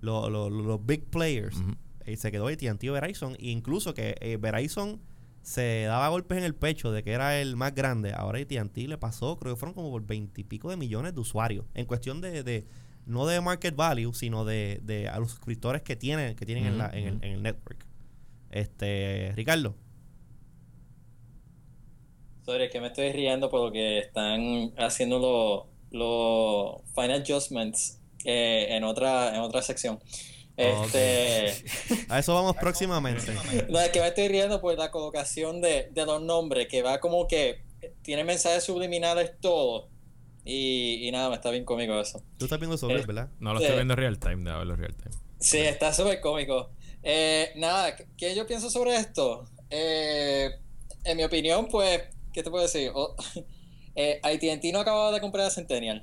[0.00, 1.56] lo- lo- lo- los big players.
[2.06, 3.34] Y se quedó AT&T Verizon.
[3.34, 5.00] E incluso que eh, Verizon
[5.42, 8.14] se daba golpes en el pecho de que era el más grande.
[8.14, 11.66] Ahora AT&T le pasó, creo que fueron como por veintipico de millones de usuarios.
[11.74, 12.66] En cuestión de, de-
[13.06, 16.78] no de market value, sino de, de a los suscriptores que tienen, que tienen en,
[16.78, 17.84] la- en el, en el network.
[18.50, 19.74] Este, Ricardo.
[22.44, 28.66] Sorry, es que me estoy riendo por lo que están haciendo los final adjustments eh,
[28.70, 29.98] en otra en otra sección.
[30.56, 31.52] Este,
[32.08, 33.32] A eso vamos próximamente.
[33.70, 37.00] no, es que me estoy riendo por la colocación de, de los nombres, que va
[37.00, 37.62] como que
[38.02, 39.88] tiene mensajes subliminales todo.
[40.44, 42.22] Y, y nada, me está bien cómico eso.
[42.38, 43.30] Tú estás viendo sobre, Eh, ¿verdad?
[43.40, 43.64] No lo Sí.
[43.64, 45.14] estoy viendo real time, de verlo real time.
[45.40, 46.70] Sí, está súper cómico.
[47.02, 49.44] Eh, nada, ¿qué- ¿qué yo pienso sobre esto?
[49.70, 50.50] Eh,
[51.04, 52.02] en mi opinión, pues,
[52.32, 52.90] ¿qué te puedo decir?
[52.94, 53.14] O-
[53.94, 56.02] eh, AT&T no acababa de comprar a Centennial.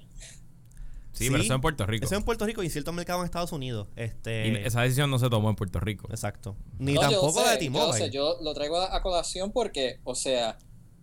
[1.14, 2.06] Sí, Sí, pero eso en Puerto Rico.
[2.06, 3.90] Eso en Puerto Rico y en ciertos mercados en Estados Unidos.
[3.96, 6.08] Este, Y esa decisión no se tomó en Puerto Rico.
[6.10, 6.56] Exacto.
[6.80, 7.98] Ni No, yo tampoco sé, de Yo, T-Mobile.
[8.06, 10.58] sé, yo lo traigo a, a colación porque, o sea,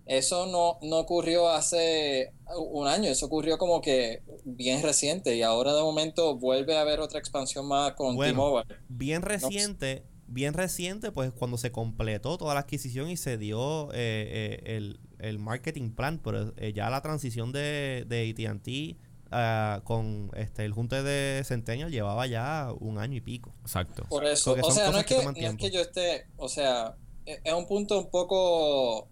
[0.09, 5.75] eso no, no ocurrió hace un año, eso ocurrió como que bien reciente y ahora
[5.75, 8.33] de momento vuelve a haber otra expansión más con Bueno.
[8.33, 8.77] T-Mobile.
[8.89, 14.61] bien reciente, bien reciente, pues cuando se completó toda la adquisición y se dio eh,
[14.65, 18.97] eh, el, el marketing plan, pero eh, ya la transición de, de AT&T
[19.31, 23.55] ah, con este el junte de Centennial llevaba ya un año y pico.
[23.61, 24.05] Exacto.
[24.09, 27.41] Por eso, o sea, no es, que no es que yo esté, o sea, e-
[27.45, 29.09] es un punto un poco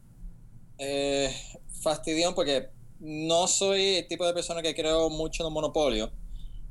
[0.78, 1.34] eh,
[1.82, 2.68] fastidión porque
[3.00, 6.10] no soy el tipo de persona que creo mucho en el monopolio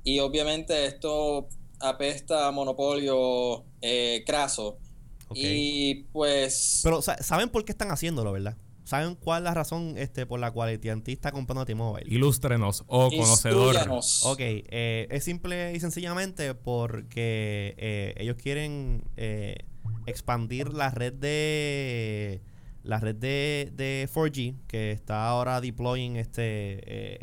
[0.04, 1.48] y obviamente esto
[1.80, 4.78] apesta a monopolio eh, craso
[5.34, 8.58] y pues Pero sa- ¿saben por qué están haciéndolo, verdad?
[8.84, 12.06] ¿Saben cuál es la razón este, por la cual AT&T está comprando a T-Mobile?
[12.08, 13.90] Ilústrenos, oh conocedor.
[14.24, 19.56] Ok, eh, es simple y sencillamente porque eh, ellos quieren eh,
[20.06, 22.42] expandir la red de
[22.86, 26.44] la red de, de 4G que está ahora deploying este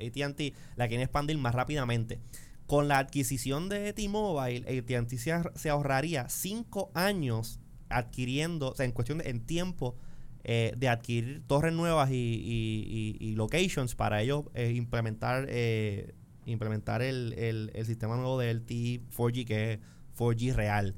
[0.03, 2.19] eh, AT&T, la quieren expandir más rápidamente.
[2.67, 8.93] Con la adquisición de T-Mobile, AT&T se, se ahorraría 5 años adquiriendo, o sea, en
[8.93, 9.97] cuestión de en tiempo
[10.45, 16.15] eh, de adquirir torres nuevas y- y locations para ellos eh, implementar eh,
[16.47, 19.79] implementar el, el- el sistema nuevo de LTE 4G que es
[20.19, 20.95] 4G real.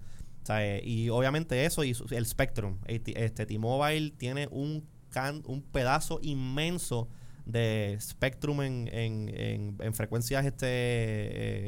[0.85, 2.79] Y obviamente eso y el Spectrum.
[2.87, 7.09] Este T-Mobile tiene un, can- un pedazo inmenso
[7.47, 10.67] de Spectrum en, en, en- en frecuencias este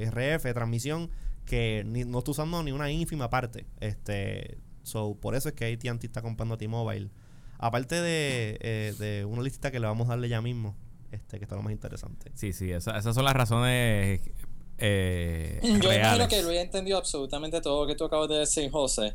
[0.03, 1.11] eh, RF de transmisión
[1.45, 3.67] que ni- no está usando ni una ínfima parte.
[3.81, 7.11] Este, so, por eso es que AT&T está comprando a T-Mobile.
[7.59, 10.77] Aparte de, eh, de una listita que le vamos a darle ya mismo,
[11.13, 12.31] este, que está lo más interesante.
[12.35, 14.21] Sí, sí, esa- esas son las razones
[14.79, 16.29] eh, Yo imagino reales.
[16.29, 19.15] que Luis entendió absolutamente todo lo que tú acabas de decir, José.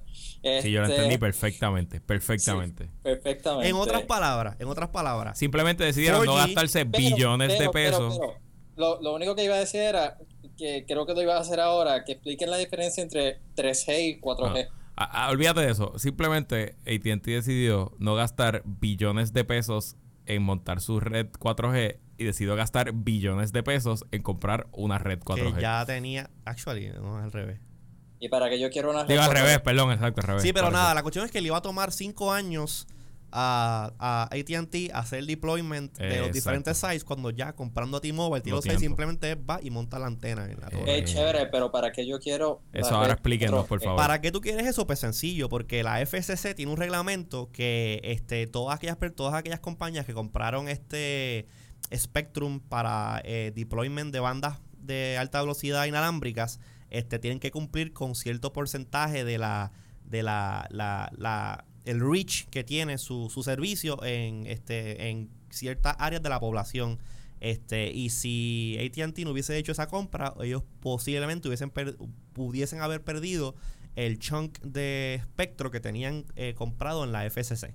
[0.62, 2.90] Sí, yo lo Este, entendí perfectamente, perfectamente.
[3.04, 3.70] perfectamente.
[3.70, 7.72] En otras palabras, en otras palabras, Simplemente decidieron no 4G, gastarse Pero- billones de pero-
[7.72, 8.18] pesos.
[8.20, 8.34] pero,
[8.76, 10.18] lo, lo único que iba a decir era
[10.58, 14.20] que creo que lo iba a hacer ahora, que expliquen la diferencia entre 3G y
[14.20, 14.68] 4G.
[14.98, 15.98] Ah, ah, olvídate de eso.
[15.98, 19.96] Simplemente AT&T decidió no gastar billones de pesos
[20.28, 25.20] en montar su red 4G y decidió gastar billones de pesos en comprar una red
[25.20, 25.56] 4G.
[25.56, 26.30] que ya tenía.
[26.46, 27.60] Actually, no es al revés.
[28.20, 29.34] Y para que yo quiera una Digo al 4G.
[29.34, 30.44] revés, perdón, exacto, al revés.
[30.44, 30.74] Sí, pero eso.
[30.78, 32.88] nada, la cuestión es que le iba a tomar cinco años
[33.34, 36.26] a, a ATT hacer deployment de Exacto.
[36.26, 38.80] los diferentes sites cuando ya comprando a T-Mobile, sites tiempo.
[38.80, 40.98] simplemente va y monta la antena en la torre.
[40.98, 42.62] Eh, chévere, pero para que yo quiero.
[42.74, 43.68] Eso ahora red explíquenos, 4G.
[43.70, 43.98] por favor.
[43.98, 44.86] ¿Para qué tú quieres eso?
[44.86, 50.06] Pues sencillo, porque la FCC tiene un reglamento que este, todas, aquellas, todas aquellas compañías
[50.06, 51.48] que compraron este
[51.96, 58.16] Spectrum para eh, deployment de bandas de alta velocidad inalámbricas, este, tienen que cumplir con
[58.16, 59.72] cierto porcentaje de la
[60.06, 65.96] de la, la, la- el reach que tiene su, su servicio en este en ciertas
[66.00, 67.00] áreas de la población.
[67.40, 71.72] Este, y si AT&T no hubiese hecho esa compra, ellos posiblemente hubiesen
[72.34, 73.56] pudiesen haber perdido
[73.96, 77.74] el chunk de espectro que tenían eh, comprado en la FCC.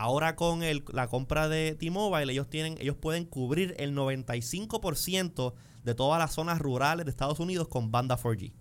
[0.00, 5.94] Ahora con el- la compra de T-Mobile, ellos tienen, ellos pueden cubrir el 95% de
[5.94, 8.52] todas las zonas rurales de Estados Unidos con banda 4G.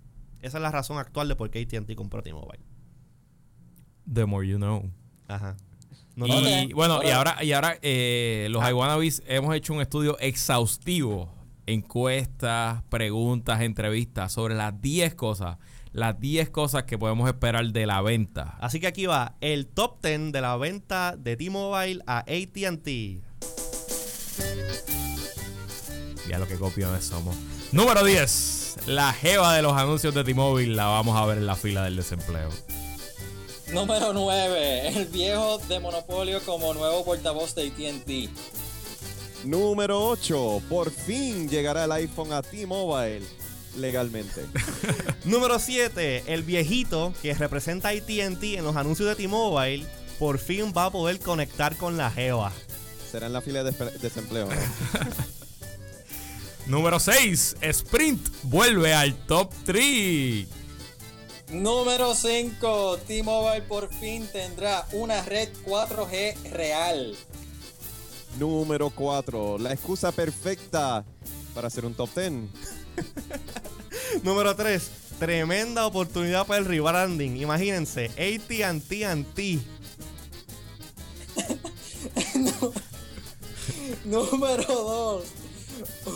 [0.41, 2.63] Esa es la razón actual de por qué AT&T compró T-Mobile.
[4.11, 4.89] The more you know.
[5.27, 5.55] Ajá.
[6.15, 8.71] No, y bueno, y Ahora- ahora, y ahora eh, los Ah.
[8.71, 11.31] iWannabes hemos hecho un estudio exhaustivo,
[11.67, 15.57] encuestas, preguntas, entrevistas sobre las 10 cosas,
[15.97, 18.55] las 10 cosas que podemos esperar de la venta.
[18.61, 23.21] Así que aquí va el top 10 de la venta de T-Mobile a AT&T.
[26.29, 27.35] Ya lo que copiones somos.
[27.71, 28.77] Número 10.
[28.85, 31.95] La jeva de los anuncios de T-Mobile la vamos a ver en la fila del
[31.95, 32.49] desempleo.
[33.73, 34.89] Número 9.
[34.89, 39.45] El viejo de Monopolio como nuevo portavoz de ATT.
[39.45, 40.61] Número 8.
[40.69, 43.46] Por fin llegará el iPhone a T-Mobile
[43.77, 44.45] legalmente.
[45.25, 46.23] Número 7.
[46.27, 49.85] El viejito que representa a AT&T en los anuncios de T-Mobile
[50.19, 52.51] por fin va a poder conectar con la jeva.
[53.11, 54.49] Será en la fila de desempleo.
[56.67, 57.57] Número 6.
[57.61, 60.47] Sprint vuelve al top 3.
[61.51, 62.97] Número 5.
[63.07, 67.15] T-Mobile por fin tendrá una red 4G real.
[68.37, 69.57] Número 4.
[69.59, 71.05] La excusa perfecta
[71.55, 72.33] para hacer un top 10.
[74.23, 74.89] Número 3.
[75.19, 77.37] Tremenda oportunidad para el rebranding.
[77.37, 79.59] Imagínense, AT&T T.
[84.05, 85.23] Número 2.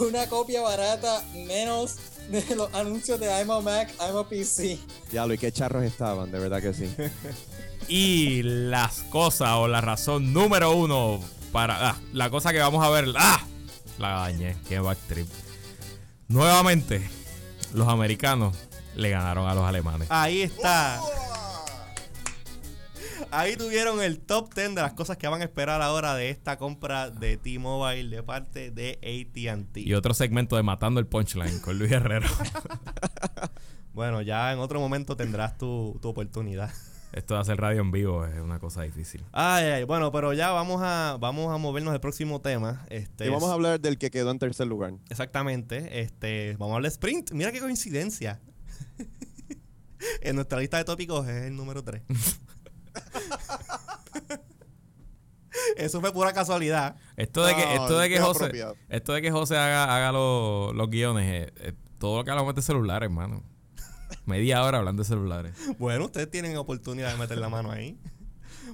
[0.02, 1.98] Una copia barata menos
[2.30, 4.80] de los anuncios de I'm a Mac, I'm a PC.
[5.12, 6.90] Diablo, y qué charros estaban, de verdad que sí.
[7.88, 11.20] Y las cosas o la razón número uno
[11.52, 13.06] para ah, la cosa que vamos a ver.
[13.18, 13.46] ¡Ah!
[13.98, 14.56] La dañé.
[14.70, 15.28] Qué backtrip.
[16.32, 17.02] Nuevamente,
[17.74, 18.58] los americanos
[18.96, 20.08] le ganaron a los alemanes.
[20.10, 20.98] Ahí está.
[23.32, 26.58] Ahí tuvieron el top 10 de las cosas que van a esperar ahora de esta
[26.58, 29.78] compra de T-Mobile de parte de ATT.
[29.80, 32.28] Y otro segmento de Matando el Punchline con Luis Herrero.
[33.94, 36.72] Bueno, ya en otro momento tendrás tu, tu oportunidad.
[37.14, 39.24] Esto de hacer radio en vivo es una cosa difícil.
[39.34, 42.86] Ay, ay, bueno, pero ya vamos a, vamos a movernos al próximo tema.
[42.90, 44.94] Este Y vamos es- a hablar del que quedó en tercer lugar.
[45.10, 46.02] Exactamente.
[46.02, 47.32] Este, vamos a hablar de Sprint.
[47.32, 48.40] Mira qué coincidencia.
[50.22, 52.02] en nuestra lista de tópicos es el número 3.
[55.76, 56.96] Eso fue pura casualidad.
[57.18, 58.76] Esto de que, No, esto de que es José, apropiado.
[58.90, 62.56] esto de que José haga, haga los, los guiones, eh, eh, todo lo que hablamos
[62.56, 63.44] de celulares, hermano.
[64.26, 65.54] Media hora hablando de celulares.
[65.80, 67.98] Bueno, ustedes tienen oportunidad de meter la mano ahí.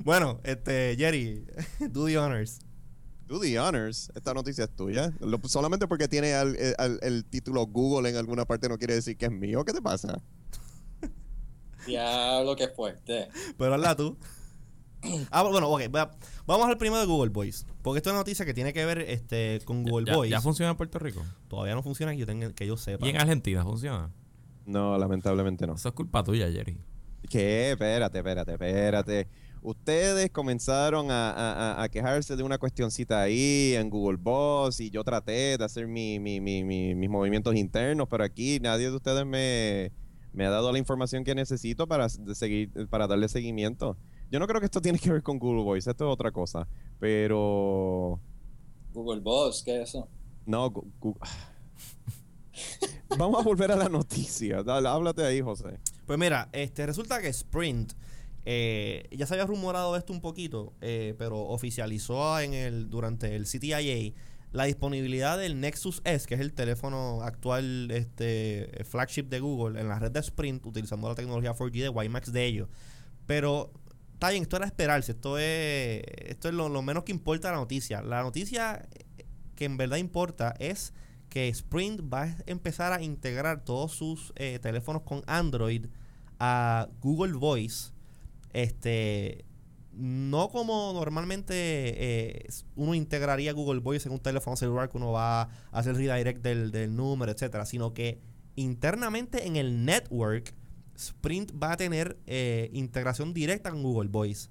[0.04, 1.44] Bueno, este, Jerry,
[1.90, 2.60] do the honors.
[3.28, 4.12] Do the honors.
[4.14, 5.12] Esta noticia es tuya.
[5.20, 8.94] Lo- solamente porque tiene al- el, al- el título Google en alguna parte no quiere
[8.94, 9.66] decir que es mío.
[9.66, 10.22] ¿Qué te pasa?
[11.88, 13.30] Diablo, qué fuerte.
[13.58, 14.18] Pero hazla tú.
[15.32, 15.82] Ah, bueno, ok.
[15.96, 16.12] va-
[16.48, 17.66] Vamos al primero de Google Voice.
[17.84, 20.32] Porque esto es una noticia que tiene que ver este, con Google ya, Voice.
[20.32, 21.24] ya funciona en Puerto Rico.
[21.48, 23.06] Todavía no funciona que yo, tenga, que yo sepa.
[23.06, 24.12] Y en Argentina funciona.
[24.67, 25.73] No, lamentablemente no.
[25.75, 26.77] Eso es culpa tuya, Jerry.
[27.30, 27.71] ¿Qué?
[27.71, 29.27] Espérate, espérate, espérate.
[29.63, 34.89] Ustedes comenzaron a, a- a- a quejarse de una cuestioncita ahí en Google Boss y
[34.91, 38.95] yo traté de hacer mi- mi- mi- mi- mis movimientos internos, pero aquí nadie de
[38.95, 39.91] ustedes me,
[40.32, 43.97] me ha dado la información que necesito para, seguir, para darle seguimiento.
[44.30, 46.67] Yo no creo que esto tiene que ver con Google Voice, esto es otra cosa.
[46.99, 48.19] Pero
[48.93, 50.08] Google Boss, ¿qué es eso?
[50.45, 51.17] no, Gu-
[53.17, 54.63] Vamos a volver a la noticia.
[54.63, 55.80] Dale, háblate ahí, José.
[56.06, 57.93] Pues mira, este resulta que Sprint
[58.46, 63.46] eh, ya se había rumorado esto un poquito, eh, pero oficializó en el durante el
[63.46, 64.13] CTIA
[64.52, 69.89] la disponibilidad del Nexus S, que es el teléfono actual este flagship de Google en
[69.89, 72.70] la red de Sprint utilizando la tecnología 4G de WiMAX de ellos.
[73.26, 73.72] Pero
[74.13, 77.58] está bien, esto era esperarse, esto es esto es lo, lo menos que importa la
[77.58, 78.02] noticia.
[78.02, 78.88] La noticia
[79.56, 80.93] que en verdad importa es
[81.38, 85.86] que Sprint va a empezar a integrar todos sus eh, teléfonos con Android
[86.39, 87.91] a Google Voice.
[88.54, 89.45] Este.
[89.93, 95.41] No como normalmente eh, uno integraría Google Voice en un teléfono celular que uno va
[95.41, 98.19] a hacer redirect del, del número, etcétera, sino que
[98.56, 100.56] internamente en el network,
[100.95, 104.50] Sprint va a tener eh, integración directa con Google Voice.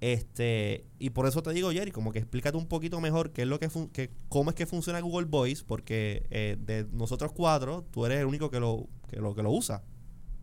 [0.00, 3.48] Este, y por eso te digo, Jerry, como que explícate un poquito mejor qué es
[3.48, 8.06] lo que, que cómo es que funciona Google Voice, porque eh, de nosotros cuatro, tú
[8.06, 9.82] eres el único que lo, que lo, que lo usa.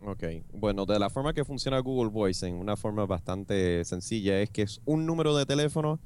[0.00, 4.50] Ok, bueno, de la forma que funciona Google Voice en una forma bastante sencilla es
[4.50, 5.98] que es un número de teléfono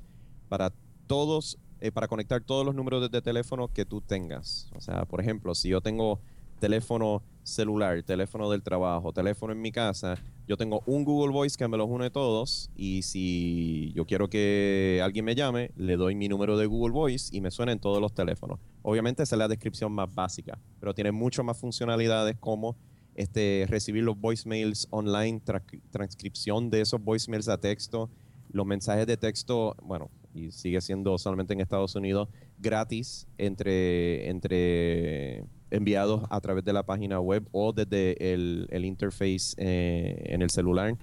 [0.48, 0.72] para
[1.06, 4.70] todos, eh, para conectar todos los números de, de teléfono que tú tengas.
[4.74, 6.20] O sea, por ejemplo, si yo tengo
[6.58, 11.66] teléfono celular, teléfono del trabajo, teléfono en mi casa, yo tengo un Google Voice que
[11.68, 16.28] me los une todos y si yo quiero que alguien me llame, le doy mi
[16.28, 18.58] número de Google Voice y me suena en todos los teléfonos.
[18.82, 22.76] Obviamente esa es la descripción más básica, pero tiene mucho más funcionalidades como
[23.14, 28.10] este, recibir los voicemails online, tra- transcripción de esos voicemails a texto,
[28.50, 32.28] los mensajes de texto, bueno, y sigue siendo solamente en Estados Unidos,
[32.62, 39.54] gratis entre, entre enviados a través de la página web o desde el, el interface
[39.56, 40.96] eh, en el celular.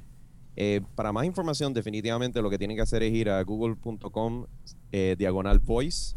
[0.56, 4.46] Eh, para más información, definitivamente lo que tienen que hacer es ir a google.com
[4.92, 6.16] eh, diagonal voice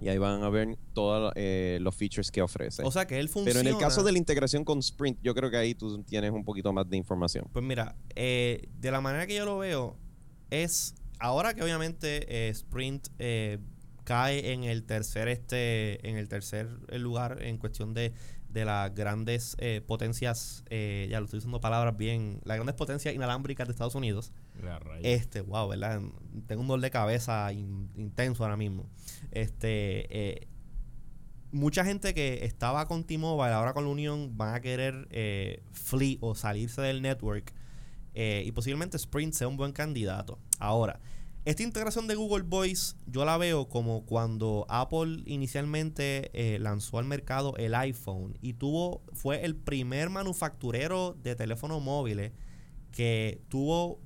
[0.00, 2.82] y ahí van a ver todos eh, los features que ofrece.
[2.84, 3.60] O sea que él funciona.
[3.60, 6.30] Pero en el caso de la integración con Sprint, yo creo que ahí tú tienes
[6.30, 7.46] un poquito más de información.
[7.52, 9.96] Pues mira, eh, de la manera que yo lo veo,
[10.50, 13.58] es ahora que obviamente eh, Sprint eh,
[14.10, 16.66] cae en el tercer este, en el tercer
[16.98, 18.12] lugar en cuestión de,
[18.48, 23.14] de las grandes eh, potencias, eh, ya lo estoy usando palabras bien, las grandes potencias
[23.14, 24.32] inalámbricas de Estados Unidos.
[25.04, 26.00] Este, wow, ¿verdad?
[26.48, 28.90] Tengo un dolor de cabeza in- intenso ahora mismo.
[29.30, 30.48] Este, eh,
[31.52, 35.06] mucha gente que estaba con T-Mobile, ahora con la Unión, van a querer
[35.70, 37.52] flee o salirse del network.
[38.12, 40.40] y posiblemente Sprint sea un buen candidato.
[40.58, 40.98] Ahora,
[41.44, 47.06] esta integración de Google Voice, yo la veo como cuando Apple inicialmente eh, lanzó al
[47.06, 52.32] mercado el iPhone y tuvo, fue el primer manufacturero de teléfonos móviles
[52.92, 54.00] que tuvo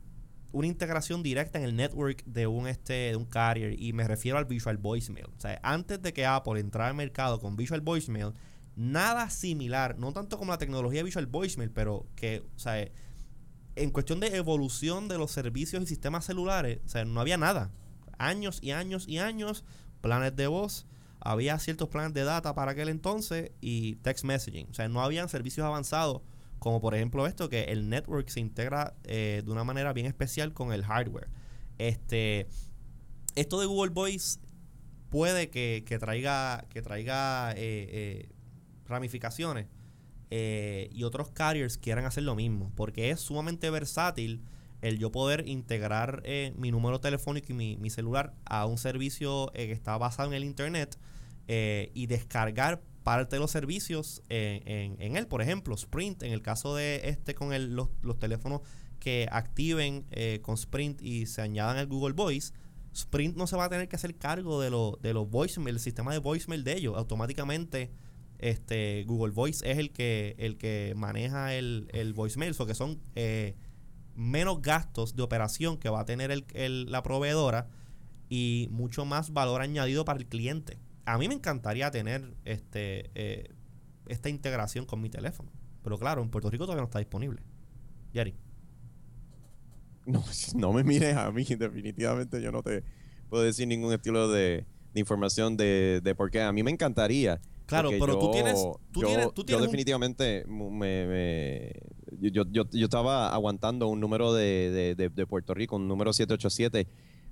[0.52, 4.38] una integración directa en el network de un este de un carrier y me refiero
[4.38, 5.26] al Visual Voicemail.
[5.36, 8.32] O sea, antes de que Apple entrara al mercado con Visual Voicemail,
[8.76, 12.88] nada similar, no tanto como la tecnología Visual Voicemail, pero que, o sea,
[13.76, 17.70] en cuestión de evolución de los servicios y sistemas celulares, o sea, no había nada.
[18.18, 19.64] Años y años y años,
[20.00, 20.86] planes de voz,
[21.20, 24.68] había ciertos planes de data para aquel entonces y text messaging.
[24.70, 26.22] O sea, no habían servicios avanzados
[26.64, 30.54] como por ejemplo esto, que el network se integra eh, de una manera bien especial
[30.54, 31.28] con el hardware.
[31.76, 32.48] Este,
[33.34, 34.40] esto de Google Voice
[35.10, 38.28] puede que, que traiga, que traiga eh, eh,
[38.86, 39.66] ramificaciones
[40.36, 44.42] eh, y otros carriers quieran hacer lo mismo, porque es sumamente versátil
[44.82, 49.52] el yo poder integrar eh, mi número telefónico y mi, mi celular a un servicio
[49.54, 50.98] eh, que está basado en el internet
[51.46, 55.26] eh, y descargar parte de los servicios en, en- en él.
[55.28, 58.62] Por ejemplo, Sprint, en el caso de este con el- los, los teléfonos
[58.98, 62.52] que activen eh, con Sprint y se añadan al Google Voice,
[62.92, 64.70] Sprint no se va a tener que hacer cargo de,
[65.00, 66.94] de los voicemail, el sistema de voicemail de ellos.
[66.96, 67.90] Automáticamente
[68.50, 73.00] este Google Voice es el que el que maneja el, el voicemail, o que son
[73.14, 73.56] eh,
[74.14, 77.68] menos gastos de operación que va a tener el- el- la proveedora
[78.28, 80.78] y mucho más valor añadido para el cliente.
[81.06, 83.48] A mí me encantaría tener este eh,
[84.08, 85.50] esta integración con mi teléfono,
[85.82, 87.42] pero claro, en Puerto Rico todavía no está disponible.
[88.12, 88.34] Yari.
[90.06, 90.22] No,
[90.54, 92.84] no me mires a mí, definitivamente yo no te
[93.28, 96.42] puedo decir ningún estilo de, de información de, de por qué.
[96.42, 97.40] A mí me encantaría.
[97.66, 101.72] Claro, porque pero tú tienes- tú yo, tienes- tú yo tienes un- definitivamente me, me-
[102.20, 106.12] yo, yo, yo estaba aguantando un número de, de, de- de Puerto Rico, un número
[106.12, 106.86] 787,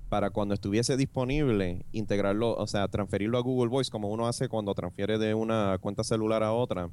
[0.09, 4.75] para cuando estuviese disponible, integrarlo, o sea, transferirlo a Google Voice, como uno hace cuando
[4.75, 6.91] transfiere de una cuenta celular a otra.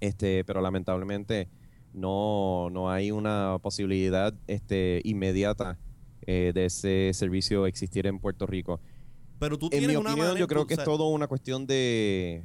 [0.00, 1.48] Este, pero lamentablemente
[1.92, 5.78] no, no hay una posibilidad este, inmediata
[6.26, 8.80] eh, de ese servicio existir en Puerto Rico.
[9.38, 11.26] Pero tú En tienes mi una opinión, manera- yo creo que o es todo una
[11.28, 12.44] cuestión de,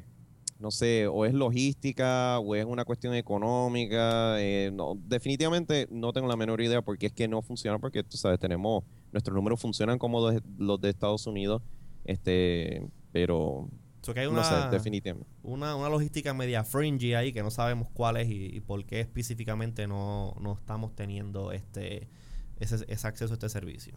[0.60, 4.40] no sé, o es logística o es una cuestión económica.
[4.42, 8.18] eh, no, definitivamente no tengo la menor idea porque es que no funciona, porque tú
[8.18, 11.62] sabes, tenemos, nuestros números funcionan como los, los de Estados Unidos,
[12.06, 13.70] este, pero
[14.02, 15.30] so que hay no una, sé, definitivamente.
[15.44, 19.02] una, una logística media fringy ahí que no sabemos cuál es y, y por qué
[19.02, 22.08] específicamente no, no estamos teniendo este
[22.60, 23.94] ese, ese acceso a este servicio.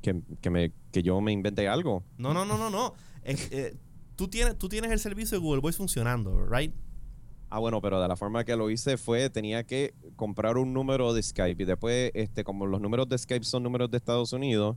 [0.00, 2.02] Que, que, me, que yo me inventé algo.
[2.18, 2.94] No, no, no, no, no.
[3.22, 3.76] Es- eh,
[4.16, 6.72] tú, tienes, tú tienes el servicio de Google Voice funcionando, ¿right?
[7.50, 11.12] Ah, bueno, pero de la forma que lo hice fue, tenía que comprar un número
[11.12, 14.76] de Skype y después, este, como los números de Skype son números de Estados Unidos,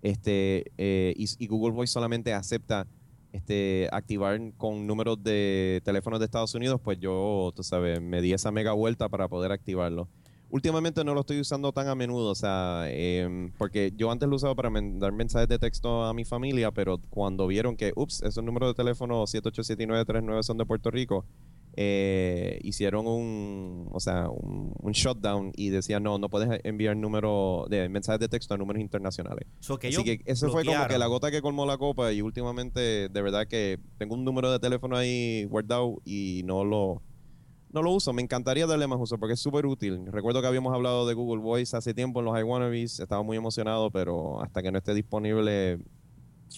[0.00, 2.86] este, eh, y, y Google Voice solamente acepta
[3.34, 8.32] este, activar con números de teléfonos de Estados Unidos, pues yo, tú sabes, me di
[8.32, 10.08] esa mega vuelta para poder activarlo.
[10.54, 14.36] Últimamente no lo estoy usando tan a menudo, o sea, em, porque yo antes lo
[14.36, 18.44] usaba para mandar mensajes de texto a mi familia, pero cuando vieron que, ups, esos
[18.44, 21.24] números de teléfono 787-939 son de Puerto Rico,
[21.74, 27.66] eh, hicieron un, o sea, un, un shutdown y decían, no, no puedes enviar número
[27.68, 29.48] de mensajes de texto a números internacionales.
[29.58, 32.22] So que Así que eso fue como que la gota que colmó la copa y
[32.22, 37.02] últimamente, de verdad que tengo un número de teléfono ahí guardado y no lo,
[37.74, 38.12] no lo uso.
[38.14, 40.00] Me encantaría darle más uso porque es súper útil.
[40.10, 43.90] Recuerdo que habíamos hablado de Google Voice hace tiempo en los iWannabes, estaba muy emocionado,
[43.90, 45.78] pero hasta que no esté disponible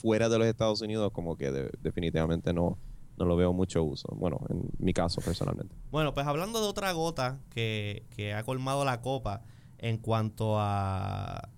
[0.01, 2.79] fuera de los Estados Unidos, como que de- definitivamente no,
[3.19, 4.09] no lo veo mucho uso.
[4.15, 5.75] Bueno, en mi caso personalmente.
[5.91, 9.43] Bueno, pues hablando de otra gota que, que ha colmado la copa
[9.79, 11.49] en cuanto a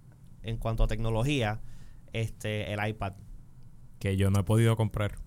[0.42, 1.60] en cuanto a tecnología,
[2.12, 3.12] este el iPad
[3.98, 5.18] Que yo no he podido comprar.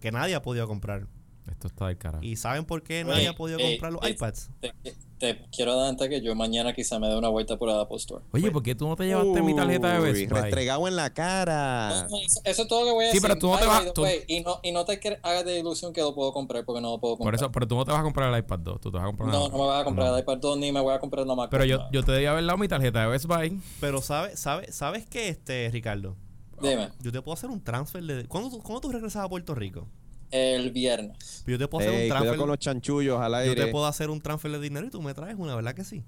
[0.00, 1.06] que nadie ha podido comprar.
[1.50, 2.24] Esto está del carajo.
[2.24, 4.50] ¿Y saben por qué Oye, nadie ha podido eh, comprar los iPads?
[4.60, 4.72] Te,
[5.18, 8.24] te quiero adelantar que yo mañana quizá me dé una vuelta por el Apple Store.
[8.32, 10.40] Oye, ¿por qué tú no te llevaste mi tarjeta de Best Buy?
[10.40, 12.06] Restregado en la cara.
[12.08, 13.28] No, eso, eso es todo lo que voy a Sí, decir.
[13.28, 16.00] pero tú no te vas- tú- y, no, y no te hagas de ilusión que
[16.00, 17.34] lo puedo comprar porque no lo puedo Por comprar.
[17.34, 19.08] eso, pero tú no te vas a comprar el iPad 2, tú te vas a
[19.08, 20.14] comprar no, no me vas a comprar no.
[20.16, 21.50] el iPad 2 ni me voy a comprar la Mac.
[21.50, 23.60] Pero yo, yo te debía haber dado mi tarjeta de Best Buy.
[23.80, 26.16] Pero sabes sabe, sabes qué este Ricardo?
[26.62, 29.54] Dime, Yo te puedo hacer un transfer de ¿Cuándo, tú- ¿Cuándo tú regresas a Puerto
[29.54, 29.86] Rico?
[30.30, 31.44] El viernes.
[31.46, 32.36] Yo te puedo hacer Ey, un transfer.
[32.38, 33.64] con los chanchullos al Yo aire.
[33.66, 36.04] te puedo hacer un transfer de dinero y tú me traes una, ¿verdad que sí?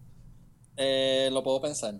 [0.76, 1.94] Eh, lo puedo pensar.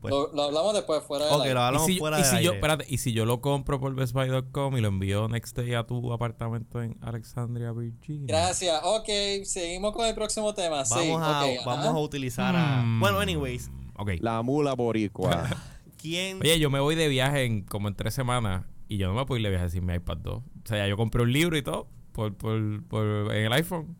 [0.00, 2.28] Pues- lo, lo hablamos después fuera de Ok, lo hablamos y si, fuera y de
[2.28, 2.54] si yo, aire.
[2.56, 6.12] espérate, y si yo lo compro por bestbuy.com y lo envío next day a tu
[6.12, 8.26] apartamento en Alexandria, Virginia.
[8.26, 8.80] Gracias.
[8.84, 9.08] Ok,
[9.44, 10.84] seguimos con el próximo tema.
[10.84, 12.82] sí, Vamos, a, vamos utilizar a...
[12.82, 14.10] Mm, Bueno, anyways, Ok.
[14.20, 15.48] La mula boricua.
[16.00, 16.40] ¿quién...
[16.42, 19.24] Oye, yo me voy de viaje en, como en tres semanas y yo no me
[19.24, 20.42] puedo ir de viaje sin mi iPad 2.
[20.66, 23.96] O sea, ya yo compré un libro y todo por, por, por, en el iPhone.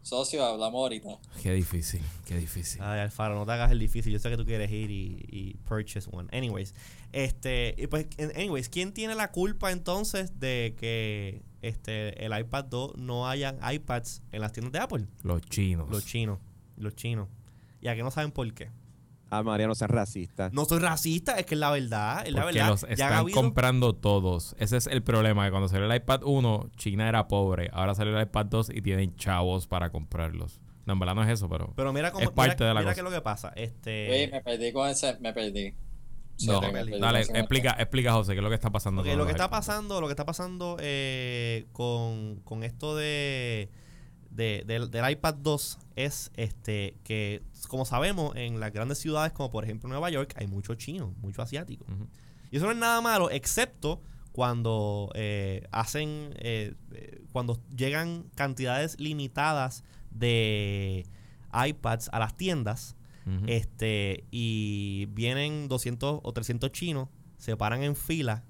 [0.00, 1.18] Socio, hablamos ahorita.
[1.42, 2.80] Qué difícil, qué difícil.
[2.82, 4.10] Ay, Alfaro, no te hagas el difícil.
[4.10, 6.30] Yo sé que tú quieres ir y, y purchase one.
[6.32, 6.74] Anyways,
[7.12, 12.96] este, y pues, anyways, ¿quién tiene la culpa entonces de que este el iPad 2
[12.96, 15.06] no hayan iPads en las tiendas de Apple?
[15.22, 15.90] Los chinos.
[15.90, 16.38] Los chinos,
[16.78, 17.28] los chinos.
[17.82, 18.70] Y a que no saben por qué.
[19.30, 20.50] Ah, María, no seas racista.
[20.52, 22.26] No soy racista, es que es la verdad.
[22.26, 22.70] Es la Porque verdad.
[22.70, 24.56] los Ya están habido- comprando todos.
[24.58, 25.44] Ese es el problema.
[25.44, 27.70] Que cuando salió el iPad 1, China era pobre.
[27.72, 30.60] Ahora salió el iPad 2 y tienen chavos para comprarlos.
[30.86, 31.72] No, en verdad no es eso, pero...
[31.76, 32.24] Pero mira cómo.
[32.24, 32.94] Es parte mira, de la mira cosa.
[32.94, 33.52] qué es lo que pasa.
[33.54, 34.10] Este.
[34.10, 35.74] Oye, me perdí con ese, me perdí.
[36.46, 39.04] No, me perdí dale, explica, explica, José, qué es lo que está pasando.
[39.04, 39.66] Con lo que está iPads.
[39.66, 43.68] pasando, lo que está pasando eh, con, con esto de,
[44.30, 49.50] de- del, del iPad 2 es este que, como sabemos, en las grandes ciudades como
[49.50, 51.84] por ejemplo Nueva York hay mucho chino, mucho asiático.
[52.50, 54.00] Y eso no es nada malo, excepto
[54.32, 61.06] cuando eh, hacen, eh, eh, cuando llegan cantidades limitadas de
[61.52, 62.96] iPads a las tiendas
[63.46, 68.44] este y vienen 200 o 300 chinos, se paran en fila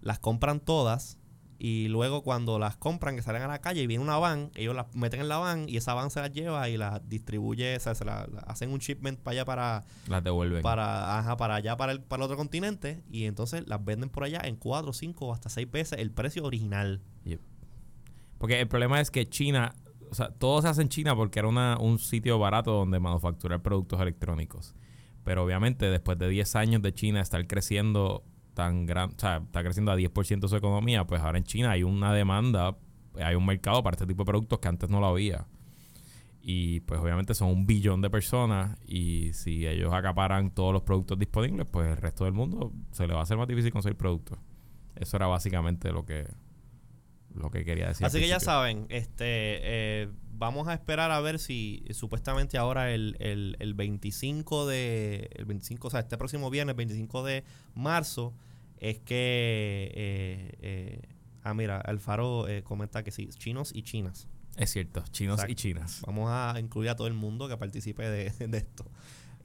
[0.00, 1.18] las compran todas
[1.58, 4.74] y luego cuando las compran que salen a la calle y viene una van, ellos
[4.76, 7.80] las meten en la van y esa van se las lleva y las distribuye, o
[7.80, 10.62] sea, se la, la- hacen un shipment para allá para Las devuelven.
[10.62, 14.24] para ajá, para allá para el para el otro continente y entonces las venden por
[14.24, 17.00] allá en cuatro, cinco o hasta seis veces el precio original.
[17.24, 17.40] Yep.
[18.38, 19.74] Porque el problema es que China,
[20.10, 23.62] o sea, todo se hace en China porque era una, un sitio barato donde manufacturar
[23.62, 24.74] productos electrónicos.
[25.24, 28.22] Pero obviamente después de 10 años de China estar creciendo
[28.56, 31.82] tan gran, o sea, está creciendo a 10% su economía, pues ahora en China hay
[31.82, 32.74] una demanda,
[33.22, 35.46] hay un mercado para este tipo de productos que antes no lo había.
[36.40, 41.18] Y pues obviamente son un billón de personas y si ellos acaparan todos los productos
[41.18, 44.38] disponibles, pues el resto del mundo se le va a hacer más difícil conseguir productos.
[44.94, 46.26] Eso era básicamente lo que
[47.36, 48.06] lo que quería decir.
[48.06, 53.16] Así que ya saben, este eh, vamos a esperar a ver si supuestamente ahora el,
[53.20, 58.34] el, el 25 de el 25, o sea, este próximo viernes 25 de marzo
[58.78, 61.02] es que eh, eh,
[61.42, 64.28] ah mira, Alfaro eh, comenta que sí, chinos y chinas.
[64.56, 65.52] Es cierto, chinos Exacto.
[65.52, 66.02] y chinas.
[66.06, 68.86] Vamos a incluir a todo el mundo que participe de, de esto.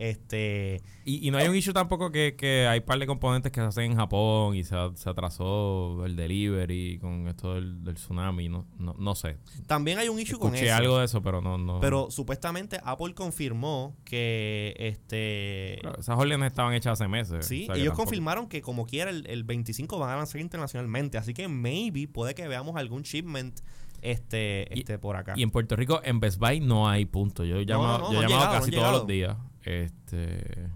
[0.03, 3.61] Este, Y, y no hay un issue tampoco que, que hay par de componentes que
[3.61, 8.49] se hacen en Japón y se, se atrasó el delivery con esto del, del tsunami.
[8.49, 9.37] No, no, no sé.
[9.67, 10.75] también hay un issue con Escuché eso.
[10.77, 11.59] algo de eso, pero no.
[11.59, 17.45] no Pero supuestamente Apple confirmó que este esas órdenes estaban hechas hace meses.
[17.45, 20.41] Sí, o sea ellos tampoco- confirmaron que como quiera el, el 25 van a lanzar
[20.41, 23.59] internacionalmente, así que maybe puede que veamos algún shipment
[24.01, 25.33] este, Y- este por acá.
[25.37, 27.43] Y en Puerto Rico, en Best Buy, no hay punto.
[27.45, 29.37] Yo he llamado, no, yo he llamado llegado, casi todos los días.
[29.63, 30.69] Este,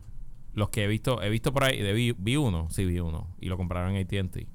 [0.54, 3.36] los que he visto, he visto por ahí, de, vi, vi uno, sí vi uno.
[3.40, 4.48] Y lo compraron en AT&T.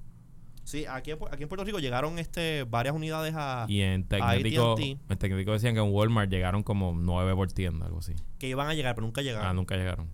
[0.65, 5.19] Sí, aquí, aquí en Puerto Rico llegaron este varias unidades a Y en Tecnético, en
[5.19, 8.15] Tecnético decían que en Walmart llegaron como nueve por tienda, algo así.
[8.39, 9.49] que iban a llegar, pero nunca llegaron.
[9.49, 10.09] Ah, nunca llegaron.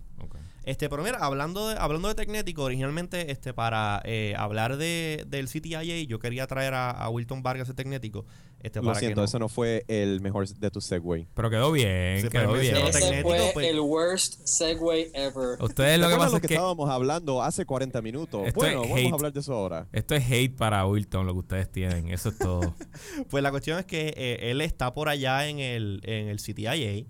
[0.63, 5.47] Este, pero mira, hablando de, hablando de Tecnético, originalmente, este, para eh, hablar de, del
[5.47, 8.25] CTIA, yo quería traer a, a Wilton Vargas de Tecnético.
[8.59, 11.27] Este, Lo para siento, que eso no fue el mejor de tu segue.
[11.33, 12.75] Pero quedó bien, Sí, quedó bien.
[12.75, 13.67] Ese fue pues.
[13.67, 15.61] el worst segue ever.
[15.61, 18.47] Ustedes lo que ¿Recuerdas pasa lo es que, que estábamos hablando hace 40 minutos?
[18.47, 19.11] Esto bueno, vamos hate.
[19.11, 19.87] a hablar de eso ahora.
[19.93, 22.09] esto es hate para Wilton, lo que ustedes tienen.
[22.09, 22.73] Eso es todo.
[23.29, 26.75] Pues la cuestión es que eh, él está por allá en el, en el CTIA.
[26.75, 27.05] eh,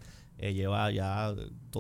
[0.53, 1.33] lleva ya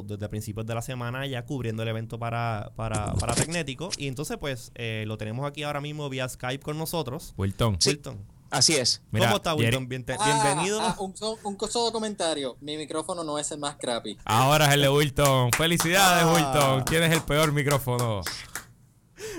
[0.05, 3.89] desde principios de la semana ya cubriendo el evento para, para, para Tecnético.
[3.97, 7.33] Y entonces, pues, eh, lo tenemos aquí ahora mismo vía Skype con nosotros.
[7.37, 7.99] Wilton, Sí.
[8.49, 9.01] Así es.
[9.11, 9.87] mira, ¿Cómo está, Wilton?
[9.89, 10.79] Bien- te- Ah, bienvenido.
[10.81, 12.55] ah, un, so- un solo comentario.
[12.61, 14.17] Mi micrófono no es el más crappy.
[14.25, 15.51] ahora es el de Wilton.
[15.51, 16.33] Felicidades, Ah.
[16.33, 16.83] Wilton.
[16.83, 18.21] ¿Quién es el peor micrófono?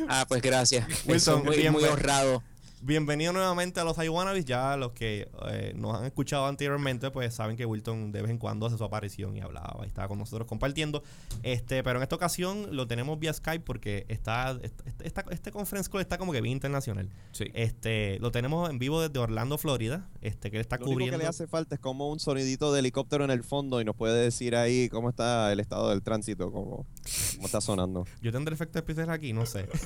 [0.09, 0.87] Ah, pues gracias.
[1.07, 2.43] Wilson, muy, bien, muy honrado.
[2.81, 4.45] Bienvenido nuevamente a los iWannabes.
[4.45, 8.39] Ya los que eh, nos han escuchado anteriormente, pues saben que Wilton de vez en
[8.39, 11.03] cuando hace su aparición y hablaba y estaba con nosotros compartiendo.
[11.43, 15.91] Este, pero en esta ocasión lo tenemos vía Skype porque está, este, esta- este conference
[15.91, 17.09] call está como que bien internacional.
[17.33, 17.47] Sí.
[17.53, 20.09] Este, lo tenemos en vivo desde Orlando, Florida.
[20.21, 21.19] Este, que él está Lo único cubriendo.
[21.19, 23.97] que le hace falta es como un sonidito de helicóptero en el fondo y nos
[23.97, 26.87] puede decir ahí cómo está el estado del tránsito, cómo,
[27.35, 28.05] cómo está sonando.
[28.23, 29.69] Yo tendré efectos especiales aquí, no sé.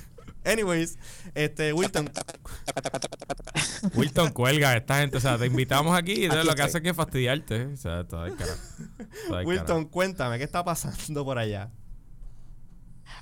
[0.45, 0.99] Anyways,
[1.35, 2.11] este, Wilton,
[3.95, 5.17] Wilton, cuelga esta gente.
[5.17, 6.69] O sea, te invitamos aquí y entonces Aquí lo que estoy.
[6.69, 7.67] hace es que fastidiarte.
[7.67, 8.61] O sea, todo el carajo.
[9.29, 9.91] Todo el Wilton, carajo.
[9.91, 11.71] cuéntame, ¿qué está pasando por allá?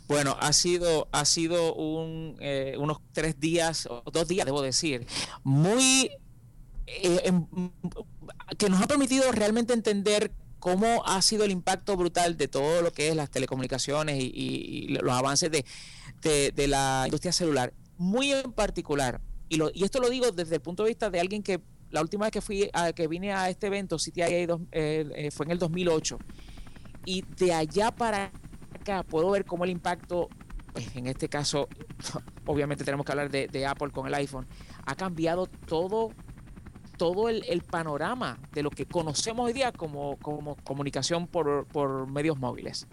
[0.09, 5.07] Bueno, ha sido, ha sido un, eh, unos tres días, o dos días, debo decir,
[5.45, 6.11] muy
[6.87, 7.47] eh, em,
[8.59, 12.93] que nos ha permitido realmente entender cómo ha sido el impacto brutal de todo lo
[12.93, 15.65] que es las telecomunicaciones y, y- los avances de,
[16.69, 17.73] la industria celular.
[17.97, 21.19] Muy en particular, y, lo- y esto lo digo desde el punto de vista de
[21.21, 24.61] alguien que la última vez que fui a, que vine a este evento, CTIA, dos-
[24.71, 26.19] eh, eh, fue en el 2008,
[27.05, 28.31] y de allá para
[28.79, 30.29] acá puedo ver cómo el impacto,
[30.73, 31.69] pues, en este caso,
[32.47, 34.47] obviamente tenemos que hablar de Apple con el iPhone,
[34.87, 36.11] ha cambiado todo
[37.01, 42.07] todo el, el panorama de lo que conocemos hoy día como, como comunicación por, por
[42.07, 42.87] medios móviles.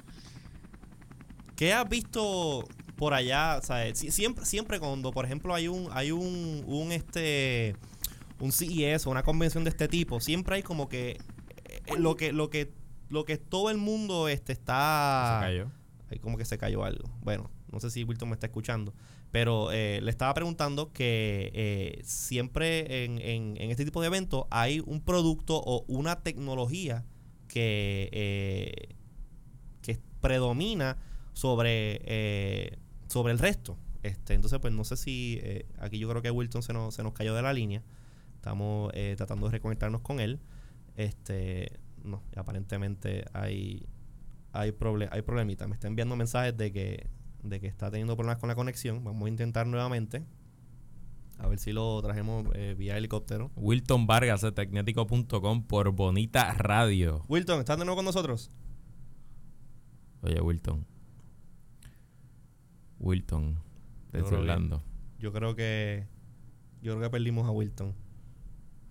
[1.58, 3.60] ¿Qué has visto por allá?
[3.94, 7.76] Si- siempre, siempre cuando, por ejemplo, hay un, hay un, un este
[8.40, 11.20] un CES o una convención de este tipo, siempre hay como que
[11.66, 12.72] eh, lo que, lo que,
[13.10, 15.40] lo que todo el mundo este está.
[15.42, 15.72] Se cayó.
[16.10, 17.10] Ahí como que se cayó algo.
[17.24, 18.94] Bueno, no sé si Wilton me está escuchando.
[19.32, 24.82] Pero eh, le estaba preguntando que eh, siempre en, en- este tipo de eventos hay
[24.86, 27.06] un producto o una tecnología
[27.48, 28.96] que, eh,
[29.82, 30.98] que predomina
[31.34, 33.78] sobre, eh, sobre el resto.
[34.04, 37.04] Este, entonces, pues no sé si eh, aquí yo creo que Wilton se nos, se
[37.04, 37.84] nos cayó de la línea.
[38.36, 40.40] Estamos tratando de reconectarnos con él.
[40.96, 43.86] Este, no, aparentemente hay,
[44.54, 45.68] hay, proble hay problemitas.
[45.68, 47.08] Me está enviando mensajes de que,
[47.50, 49.04] de que está teniendo problemas con la conexión.
[49.04, 50.26] Vamos a intentar nuevamente.
[51.40, 53.52] A ver si lo trajemos eh, vía helicóptero.
[53.56, 57.24] Wilton Vargas de Tecnético.com por Bonita Radio.
[57.28, 58.50] Wilton, ¿estás de nuevo con nosotros?
[60.24, 60.86] Oye, Wilton.
[63.00, 63.58] Wilton,
[64.12, 64.84] creo que- Orlando.
[65.20, 66.08] Yo creo que.
[66.82, 67.94] Yo creo que perdimos a Wilton.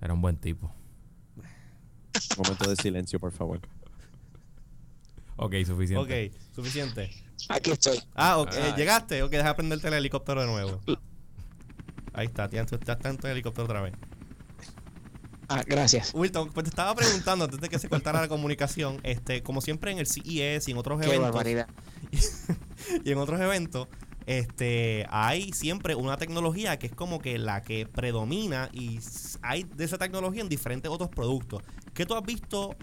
[0.00, 0.72] Era un buen tipo.
[2.38, 3.61] Momento de silencio, por favor.
[5.36, 6.28] Ok, suficiente.
[6.30, 7.11] Ok, suficiente.
[7.49, 8.03] Aquí estoy.
[8.14, 9.22] Ah, ok, llegaste.
[9.22, 10.80] Ok, deja prenderte el helicóptero de nuevo.
[12.12, 13.93] Ahí está, ya ya está en tu helicóptero otra vez.
[15.49, 16.12] Ah, gracias.
[16.14, 19.93] Wilton, pues te estaba preguntando antes de que se cortara la comunicación, este, como siempre
[19.93, 21.68] en el CES y en otros Qué eventos barbaridad.
[23.05, 23.87] y en otros eventos,
[24.26, 28.99] este, hay siempre una tecnología que es como que la que predomina y
[29.43, 31.62] hay de esa tecnología en diferentes otros productos.
[31.95, 32.74] ¿Qué tú has visto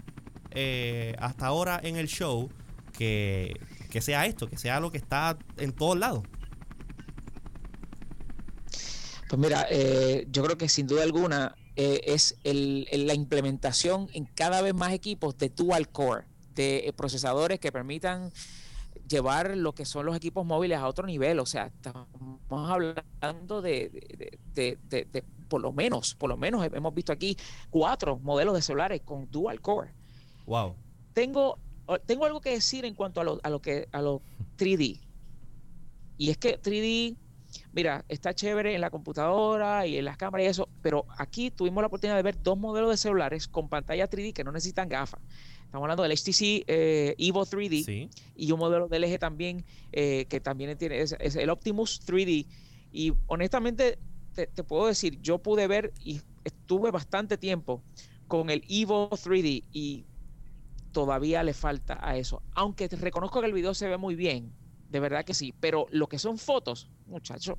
[0.52, 2.48] eh, hasta ahora en el show
[2.96, 3.60] que,
[3.94, 6.24] que sea esto, que sea lo que está en todos lados?
[9.28, 14.08] Pues mira, eh, yo creo que sin duda alguna eh, es el- el- la implementación
[14.12, 16.24] en cada vez más equipos de dual core,
[16.56, 18.32] de eh, procesadores que permitan
[19.08, 21.38] llevar lo que son los equipos móviles a otro nivel.
[21.40, 22.08] O sea, estamos
[22.50, 27.36] hablando de, de- de- de- de por lo menos, por lo menos hemos visto aquí
[27.70, 29.92] cuatro modelos de celulares con dual core.
[30.46, 30.74] Wow.
[31.12, 31.58] tengo,
[32.06, 34.22] tengo algo que decir en cuanto a lo, a lo que a lo
[34.56, 35.00] 3D.
[36.16, 37.16] Y es que 3D,
[37.72, 41.82] mira, está chévere en la computadora y en las cámaras y eso, pero aquí tuvimos
[41.82, 45.20] la oportunidad de ver dos modelos de celulares con pantalla 3D que no necesitan gafas.
[45.64, 48.08] Estamos hablando del HTC eh, Evo 3D Sí.
[48.36, 52.46] y un modelo del LG también eh, que también tiene es, es el Optimus 3D
[52.92, 53.98] y honestamente
[54.34, 57.82] te, te puedo decir yo pude ver y estuve bastante tiempo
[58.28, 60.04] con el Evo 3D y
[60.94, 64.50] todavía le falta a eso aunque te reconozco que el video se ve muy bien
[64.88, 67.58] de verdad que sí pero lo que son fotos muchacho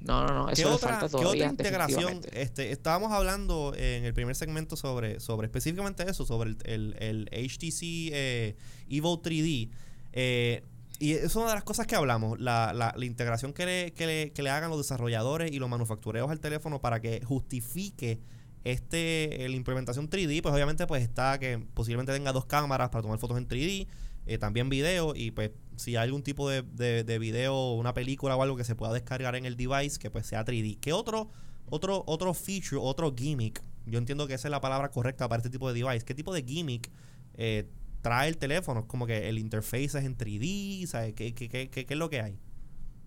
[0.00, 2.20] no no no ¿Qué eso le otra, falta qué otra integración?
[2.32, 7.48] Este, estábamos hablando en el primer segmento sobre, sobre específicamente eso, sobre el, el, el
[7.48, 8.56] HTC eh,
[8.88, 9.70] Evo 3D.
[10.14, 10.64] eh,
[10.98, 14.06] y es una de las cosas que hablamos, la, la, la integración que le, que,
[14.06, 18.20] le, que le hagan los desarrolladores y los manufactureros al teléfono para que justifique
[18.64, 23.18] este la implementación 3D, pues obviamente pues está que posiblemente tenga dos cámaras para tomar
[23.18, 23.86] fotos en 3D,
[24.26, 28.36] eh, también video y pues si hay algún tipo de, de, de video, una película
[28.36, 30.78] o algo que se pueda descargar en el device que pues sea 3D.
[30.80, 31.30] ¿Qué otro,
[31.70, 33.62] otro, otro feature, otro gimmick?
[33.86, 36.04] Yo entiendo que esa es la palabra correcta para este tipo de device.
[36.04, 36.90] ¿Qué tipo de gimmick
[37.34, 37.66] eh,
[38.02, 38.86] trae el teléfono?
[38.86, 41.14] Como que el interface es en 3D, ¿sabes?
[41.14, 42.38] ¿Qué, qué, qué, qué, qué es lo que hay?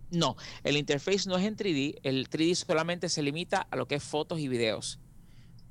[0.10, 3.96] No, el interface no es en 3D, el 3D solamente se limita a lo que
[3.96, 5.00] es fotos y videos.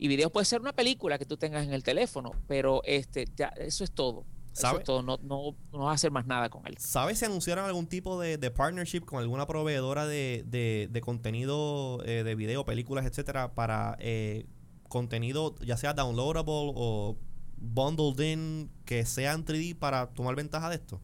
[0.03, 3.51] Y videos puede ser una película que tú tengas en el teléfono, pero este ya
[3.51, 4.25] eso es todo.
[4.53, 4.79] Eso ¿Sabe?
[4.81, 6.77] es todo, no, no, no vas a hacer más nada con él.
[6.79, 12.03] ¿Sabes si anunciaron algún tipo de, de partnership con alguna proveedora de, de, de contenido
[12.05, 14.47] eh, de video, películas, etcétera, para eh,
[14.89, 17.17] contenido ya sea downloadable o
[17.59, 21.01] bundled in que sea en 3D para tomar ventaja de esto?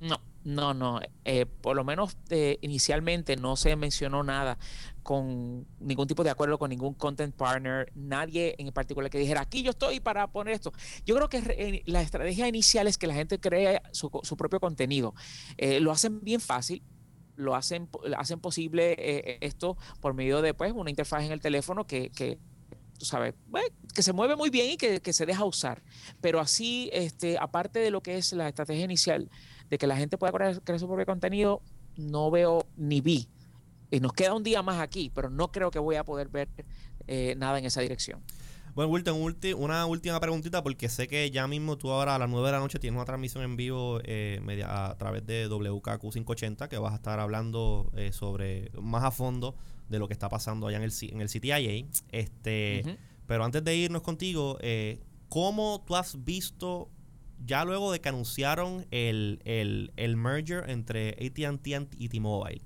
[0.00, 1.00] No, no, no.
[1.24, 4.58] eh, por lo menos eh, inicialmente no se mencionó nada
[5.04, 9.62] con ningún tipo de acuerdo con ningún content partner, nadie en particular que dijera aquí
[9.62, 10.72] yo estoy para poner esto.
[11.04, 15.14] Yo creo que eh, la estrategia inicial es que la gente cree su, propio contenido.
[15.58, 16.82] Eh, lo hacen bien fácil.
[17.36, 21.84] Lo hacen, hacen posible eh, esto por medio de pues, una interfaz en el teléfono
[21.84, 22.38] que, que
[22.96, 25.82] tú sabes, bueno, que se mueve muy bien y que, que se deja usar.
[26.20, 29.28] Pero así, este, aparte de lo que es la estrategia inicial
[29.68, 31.60] de que la gente pueda crear su propio contenido,
[31.96, 33.28] no veo ni vi.
[33.94, 36.48] Y nos queda un día más aquí, pero no creo que voy a poder ver
[37.06, 38.20] eh, nada en esa dirección.
[38.74, 39.16] Bueno, Wilton,
[39.56, 42.58] una última preguntita porque sé que ya mismo tú ahora a las 9 de la
[42.58, 46.92] noche tienes una transmisión en vivo eh, media- a través de WKQ 580 que vas
[46.92, 49.54] a estar hablando eh, sobre más a fondo
[49.88, 51.86] de lo que está pasando allá en el, en el CTIA.
[52.10, 52.98] Este.
[53.28, 56.90] Pero antes de irnos contigo, eh, ¿cómo tú has visto
[57.46, 62.60] ya luego de que anunciaron el, el, el merger entre AT&T y T-Mobile,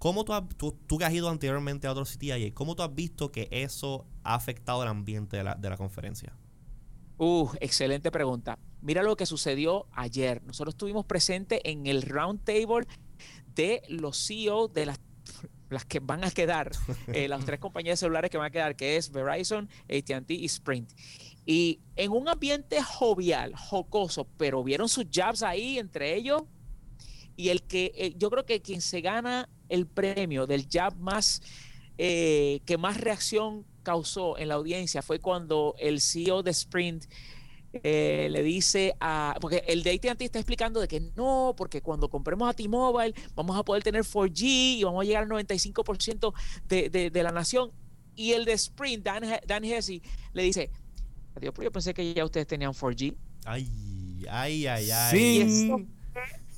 [0.00, 2.92] ¿cómo tú, has- tú, tú que has ido anteriormente a otro CTIA, cómo tú has
[2.92, 6.34] visto que eso ha afectado el ambiente de la, de la conferencia?
[7.18, 8.58] Uh, excelente pregunta.
[8.80, 10.42] Mira lo que sucedió ayer.
[10.42, 12.86] Nosotros estuvimos presentes en el round table
[13.54, 14.98] de los CEOs de las,
[15.68, 16.72] las que van a quedar,
[17.08, 20.46] eh, las tres compañías de celulares que van a quedar, que es Verizon, AT&T y
[20.46, 20.92] Sprint.
[21.44, 26.44] Y en un ambiente jovial, jocoso, pero vieron sus jabs ahí entre ellos.
[27.36, 31.42] Y el que eh, yo creo que quien se gana el premio del jab más
[31.96, 37.04] eh, que más reacción causó en la audiencia fue cuando el CEO de Sprint
[37.72, 39.36] eh, le dice a.
[39.40, 43.56] Porque el de ATT está explicando de que no, porque cuando compremos a T-Mobile vamos
[43.56, 44.42] a poder tener 4G
[44.78, 46.34] y vamos a llegar al 95%
[46.68, 47.70] de, de, de la nación.
[48.16, 50.02] Y el de Sprint, Dan, Dan Hesse,
[50.32, 50.70] le dice:
[51.36, 53.14] Adiós, pero yo pensé que ya ustedes tenían 4G.
[53.44, 55.18] Ay, ay, ay, ay.
[55.18, 55.70] Y Sí.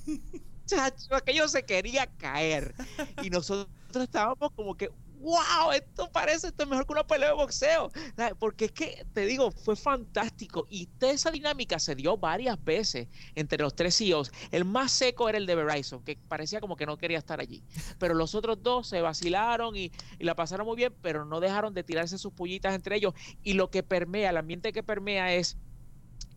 [0.72, 2.74] eso Chacho, aquello se quería caer.
[3.22, 4.90] Y nosotros estábamos como que,
[5.22, 7.90] wow, esto parece esto es mejor que una pelea de boxeo.
[8.38, 10.66] Porque es que, te digo, fue fantástico.
[10.68, 14.32] Y esa dinámica se dio varias veces entre los tres CEOs.
[14.50, 17.62] El más seco era el de Verizon, que parecía como que no quería estar allí.
[17.98, 21.72] Pero los otros dos se vacilaron y, y la pasaron muy bien, pero no dejaron
[21.74, 23.14] de tirarse sus pullitas entre ellos.
[23.42, 25.56] Y lo que permea, el ambiente que permea es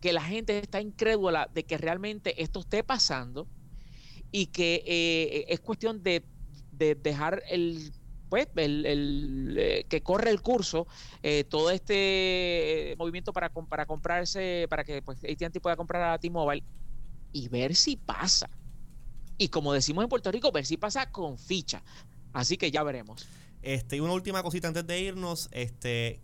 [0.01, 3.47] que la gente está incrédula de que realmente esto esté pasando
[4.31, 6.23] y que eh, es cuestión de,
[6.71, 7.91] de dejar el
[8.29, 10.87] pues el, eh, que corre el curso
[11.21, 16.63] eh, todo este movimiento para, para comprarse para que pues AT&T pueda comprar a T-Mobile
[17.31, 18.49] y ver si pasa.
[19.37, 21.83] Y como decimos en Puerto Rico ver si pasa con ficha.
[22.33, 23.25] Así que ya veremos.
[23.61, 26.21] Este, y una última cosita antes de irnos, este,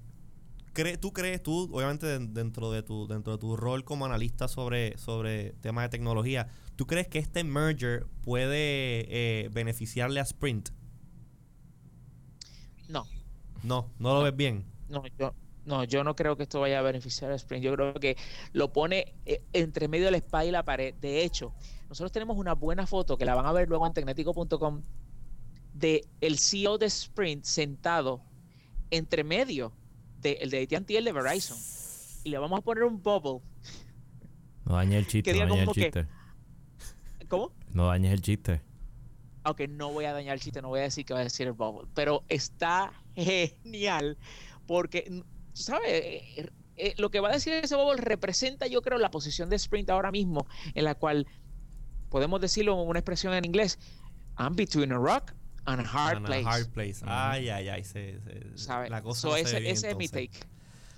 [0.99, 4.97] ¿tú crees, tú, obviamente de- dentro de tu, dentro de tu rol como analista sobre,
[4.97, 6.47] sobre temas de tecnología,
[6.81, 10.69] ¿tú crees que este merger puede eh, beneficiarle a Sprint?
[12.89, 13.05] no
[13.61, 14.65] No, no lo ves bien.
[14.89, 17.63] No, yo, no, yo no creo que esto vaya a beneficiar a Sprint.
[17.63, 18.17] Yo creo que
[18.53, 20.95] lo pone eh, entre medio de la espada y la pared.
[20.95, 21.53] De hecho,
[21.87, 24.81] nosotros tenemos una buena foto que la van a ver luego en tecnético.com
[25.75, 28.23] de el CEO de Sprint sentado
[28.89, 29.71] entre medio
[30.19, 31.59] de el de AT&T y el de Verizon.
[32.23, 33.45] Y le vamos a poner un bubble.
[34.65, 36.20] No dañes el chiste, no dañes el que- chiste.
[37.31, 37.51] ¿Cómo?
[37.73, 38.61] No dañes el chiste.
[39.43, 41.47] aunque no voy a dañar el chiste, no voy a decir que va a decir
[41.47, 44.17] el bubble, pero está genial
[44.67, 48.97] porque, tú sabes, Eh, eh, lo que va a decir ese bubble representa, yo creo,
[48.99, 51.25] la posición de Sprint ahora mismo, en la cual
[52.09, 53.79] podemos decirlo en una expresión en inglés,
[54.37, 55.31] I'm between a rock
[55.65, 56.45] and a hard And a place.
[56.45, 57.01] hard place.
[57.05, 57.83] Ay, ay, ay.
[57.83, 58.19] se-
[58.55, 60.39] se- la cosa So, no se ese ve bien, ese es mi take.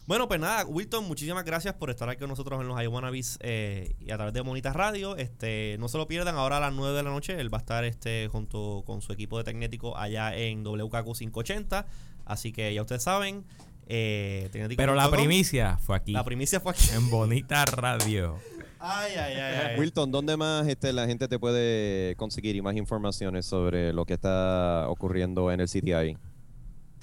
[0.06, 3.96] Bueno, pues nada, Wilton, muchísimas gracias por estar aquí con nosotros en los iWannabes eh,
[4.02, 5.16] y a través de Bonitas Radio.
[5.16, 7.62] Este, no se lo pierdan, ahora a las 9 de la noche él va a
[7.62, 11.86] estar este junto con su equipo de Tecnético allá en WKQ 580.
[12.26, 13.46] Así que ya ustedes saben.
[13.88, 16.12] Eh, Tecnético Pero la primicia fue aquí.
[16.12, 16.90] La primicia fue aquí.
[16.94, 18.40] en Bonita Radio.
[18.80, 19.80] Ay, ay, ay, ay.
[19.80, 24.16] Wilton, ¿dónde más este, la gente te puede conseguir y más informaciones sobre lo que
[24.16, 26.18] está ocurriendo en el CTI?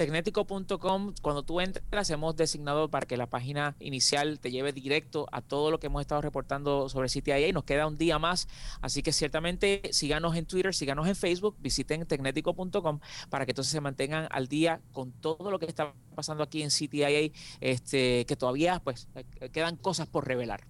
[0.00, 5.42] Tecnético.com, cuando tú entras, hemos designado para que la página inicial te lleve directo a
[5.42, 8.48] todo lo que hemos estado reportando sobre CTIA y nos queda un día más.
[8.80, 13.82] Así que ciertamente síganos en Twitter, síganos en Facebook, visiten tecnético.com para que entonces se
[13.82, 17.30] mantengan al día con todo lo que está pasando aquí en CTIA,
[17.60, 19.06] este, que todavía pues
[19.52, 20.66] quedan cosas por revelar.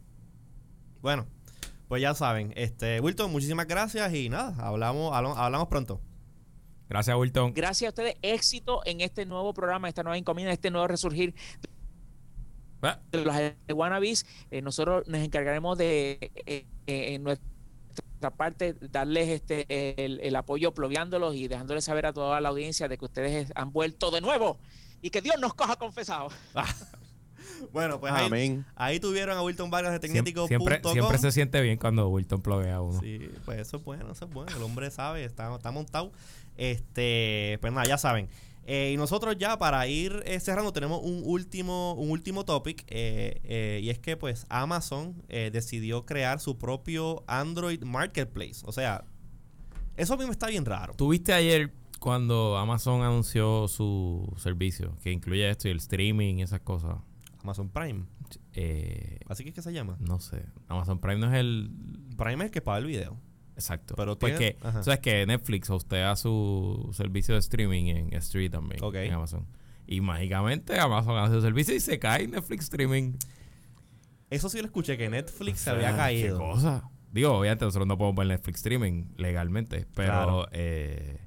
[1.02, 1.28] Bueno,
[1.86, 2.52] pues ya saben.
[2.56, 6.00] Este, Wilton, muchísimas gracias y nada, hablamos, hablamos pronto.
[6.90, 7.54] Gracias, Wilton.
[7.54, 11.34] Gracias a ustedes, éxito en este nuevo programa, esta nueva encomienda, este nuevo resurgir
[12.82, 19.28] Ah, de los wannabes, eh, nosotros nos encargaremos de eh, eh, en nuestra parte darles
[19.28, 23.52] este el, el apoyo ploviándolos y dejándoles saber a toda la audiencia de que ustedes
[23.54, 24.58] han vuelto de nuevo
[25.02, 26.28] y que Dios nos coja confesado.
[27.72, 28.64] Bueno, pues ahí, Amén.
[28.74, 30.46] ahí tuvieron a Wilton Vargas de Tecnético.
[30.46, 33.00] siempre, siempre se siente bien cuando Wilton plovea a uno.
[33.00, 34.56] Sí, pues eso es bueno, eso es bueno.
[34.56, 36.10] El hombre sabe, está, está montado.
[36.56, 38.28] Este, pues nada, ya saben.
[38.72, 43.80] Eh, y nosotros ya para ir eh, cerrando tenemos un último, un último topic eh,
[43.82, 48.60] y es que pues Amazon decidió crear su propio Android Marketplace.
[48.64, 49.04] O sea,
[49.96, 50.94] eso a mí me está bien raro.
[50.94, 56.60] ¿Tuviste ayer cuando Amazon anunció su servicio que incluye esto y el streaming y esas
[56.60, 56.96] cosas?
[57.42, 58.04] Amazon Prime,
[59.28, 59.96] así que es que se llama.
[59.98, 60.44] no sé.
[60.68, 61.72] Amazon Prime no es el...
[62.16, 63.16] Prime es el que paga el video.
[63.60, 63.94] Exacto.
[63.96, 64.82] Pero Porque, tiene- ajá.
[64.82, 68.94] ¿sabes que Netflix hostea su servicio de streaming en Street también, Ok.
[68.96, 69.46] en Amazon.
[69.86, 73.14] Y mágicamente Amazon hace su servicio y se cae Netflix streaming.
[74.30, 76.38] Eso sí lo escuché, que Netflix se O sea, había caído.
[76.38, 76.90] ¿Qué cosa?
[77.12, 80.48] Digo, obviamente nosotros no podemos ver Netflix streaming legalmente, pero Claro.
[80.52, 81.18] eh,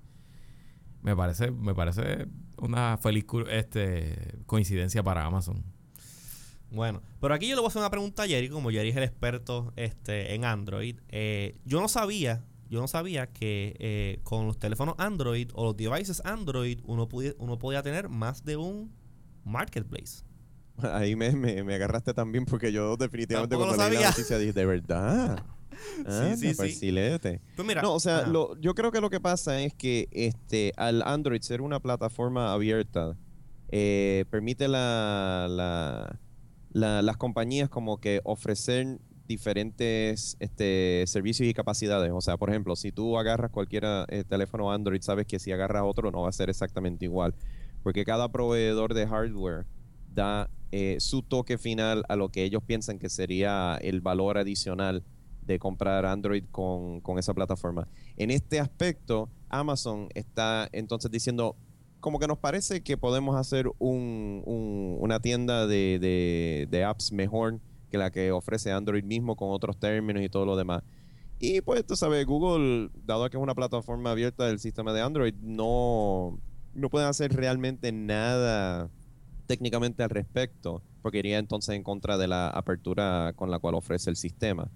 [1.01, 2.27] me parece me parece
[2.57, 5.63] una feliz este, coincidencia para Amazon.
[6.74, 8.95] Bueno, pero aquí yo le voy a hacer una pregunta a Jerry, como Jerry es
[8.97, 10.97] el experto este, en Android.
[11.09, 15.78] Eh, yo no sabía, yo no sabía que eh, con los teléfonos Android o los
[15.78, 17.07] devices Android uno,
[17.38, 18.91] uno podía tener más de un
[19.45, 20.24] marketplace.
[20.82, 24.65] Ahí me, me, me agarraste también porque yo definitivamente cuando leí la noticia dije, de
[24.65, 25.43] verdad.
[26.05, 26.53] Ah, sí, sí.
[26.53, 27.41] facilete.
[27.55, 30.71] Pues mira, No, o sea, lo, yo creo que lo que pasa es que este
[30.78, 33.17] al Android ser una plataforma abierta
[33.69, 36.19] eh, permite la, la-
[36.74, 42.11] la- las compañías como que ofrecer diferentes este, servicios y capacidades.
[42.13, 45.84] O sea, por ejemplo, si tú agarras cualquier eh, teléfono Android, sabes que si agarras
[45.86, 47.34] otro no va a ser exactamente igual.
[47.84, 49.65] Porque cada proveedor de hardware
[50.13, 55.03] da eh, su toque final a lo que ellos piensan que sería el valor adicional
[55.45, 57.88] de comprar Android con, con esa plataforma.
[58.17, 61.55] En este aspecto, Amazon está entonces diciendo,
[62.04, 67.97] como que nos parece que podemos hacer un- un- una tienda de, apps mejor que
[67.97, 70.84] la que ofrece Android mismo con otros términos y todo lo demás.
[71.39, 75.34] Y pues tú sabes, Google, dado que es una plataforma abierta del sistema de Android,
[75.41, 76.38] no,
[76.74, 78.89] no pueden hacer realmente nada
[79.45, 84.10] técnicamente al respecto, porque iría entonces en contra de la apertura con la cual ofrece
[84.10, 84.70] el sistema.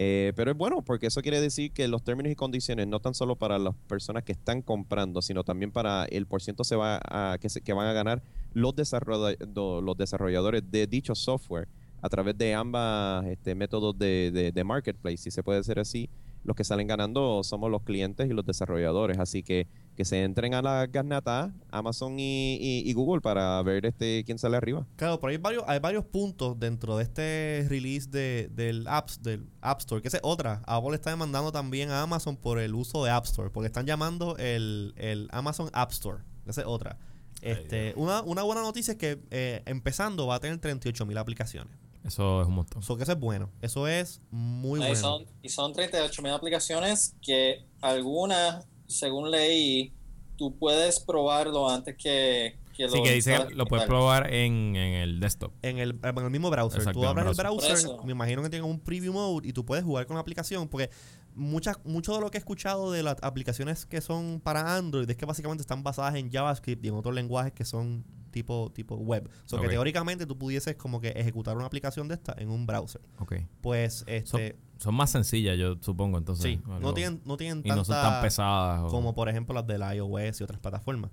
[0.00, 3.14] Eh, pero es bueno porque eso quiere decir que los términos y condiciones no tan
[3.14, 7.36] solo para las personas que están comprando, sino también para el porciento se va a,
[7.40, 8.22] que, se- que van a ganar
[8.54, 11.66] los, los desarrolladores de dicho software
[12.00, 16.08] a través de ambas este, métodos de, de- de marketplace, si se puede decir así.
[16.44, 19.66] Los que salen ganando somos los clientes y los desarrolladores, así que
[19.96, 24.38] que se entren a la garnata Amazon y, y- y Google para ver este quién
[24.38, 24.86] sale arriba.
[24.94, 29.48] Claro, pero hay varios, hay varios puntos dentro de este release de, del, apps, del
[29.60, 30.62] App Store, que esa es otra.
[30.66, 34.36] Apple está demandando también a Amazon por el uso de App Store, porque están llamando
[34.38, 36.22] el, el Amazon App Store.
[36.46, 36.96] Esa es otra.
[37.42, 41.76] Este, una, una buena noticia es que eh, empezando va a tener 38 mil aplicaciones.
[42.04, 42.82] Eso es un montón.
[42.82, 43.50] Eso que eso es bueno.
[43.60, 44.96] Eso es muy y, bueno.
[44.96, 49.92] son, y son 38 mil aplicaciones que algunas, según leí,
[50.36, 54.76] tú puedes probarlo antes que, que Sí, lo que dice que lo puedes probar en,
[54.76, 55.52] en el desktop.
[55.62, 56.78] En el, en el mismo browser.
[56.78, 57.90] Exacto, tú abres el browser.
[58.04, 60.68] me imagino que tiene un preview mode y tú puedes jugar con la aplicación.
[60.68, 60.90] Porque
[61.34, 65.16] muchas, mucho de lo que he escuchado de las aplicaciones que son para Android es
[65.16, 69.28] que básicamente están basadas en JavaScript y en otros lenguajes que son tipo, tipo web.
[69.44, 69.64] O sea, Ok.
[69.64, 73.00] que teóricamente tú pudieses como que ejecutar una aplicación de esta en un browser.
[73.18, 73.36] Ok.
[73.60, 74.56] Pues, este...
[74.78, 76.44] son más sencillas, yo supongo, entonces.
[76.44, 78.80] sí, no tienen, no tienen y no son tanta- tan pesadas.
[78.84, 81.10] o- como por ejemplo las del iOS y otras plataformas.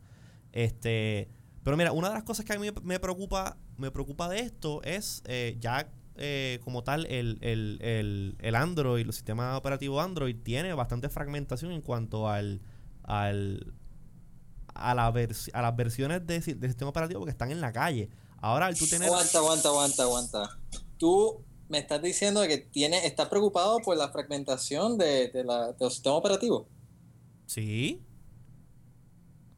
[0.52, 1.30] Este,
[1.64, 4.82] pero mira, una de las cosas que a mí me preocupa, me preocupa de esto
[4.84, 10.36] es eh, ya eh, como tal el, el, el, el Android, el sistema operativo Android
[10.44, 12.62] tiene bastante fragmentación en cuanto al,
[13.04, 13.74] al
[14.76, 18.10] a, la vers- a las versiones de, sistema operativo que están en la calle.
[18.38, 20.60] Ahora al tú tener Aguanta, aguanta, aguanta, aguanta.
[20.98, 25.78] Tú me estás diciendo que tiene, estás preocupado por la fragmentación de, de la, de
[25.80, 26.68] los sistemas operativos.
[27.48, 28.04] Sí.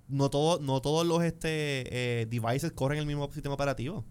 [0.07, 4.05] No, todo, no todos los este, eh, devices corren el mismo sistema operativo.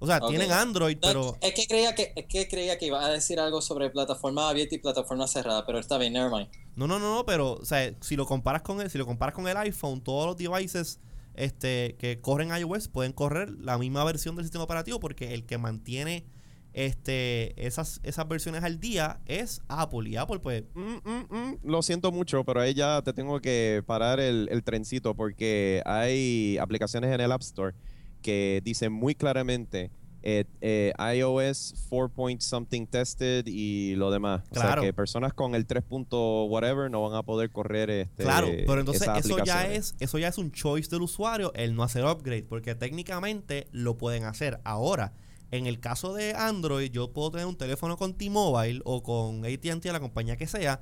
[0.00, 1.36] O sea, tienen Android, No, pero...
[1.40, 4.74] es que creía que es que creía que iba a decir algo sobre plataforma abierta
[4.74, 6.48] y plataforma cerrada, pero está bien, nevermind.
[6.76, 9.34] No, no, no, no, pero o sea, si lo comparas con el, si lo comparas
[9.34, 11.00] con el iPhone, todos los devices
[11.34, 15.58] este, que corren iOS pueden correr la misma versión del sistema operativo porque el que
[15.58, 16.24] mantiene
[16.72, 20.10] este, esas, esas versiones al día es Apple.
[20.10, 23.82] Y Apple, pues, Mm, mm, mm, Lo siento mucho, pero ahí ya te tengo que
[23.86, 27.74] parar el, el trencito porque hay aplicaciones en el App Store
[28.22, 29.90] que dicen muy claramente
[30.26, 34.42] eh, eh, iOS 4 point something tested y lo demás.
[34.50, 34.80] O Claro.
[34.80, 38.48] sea que personas con el 3 punto whatever no van a poder correr este claro,
[38.66, 42.04] pero entonces eso ya es, eso ya es un choice del usuario el no hacer
[42.06, 44.60] upgrade, porque técnicamente lo pueden hacer.
[44.64, 45.12] Ahora,
[45.50, 49.92] en el caso de Android, yo puedo tener un teléfono con T-Mobile o con AT&T,
[49.92, 50.80] la compañía que sea,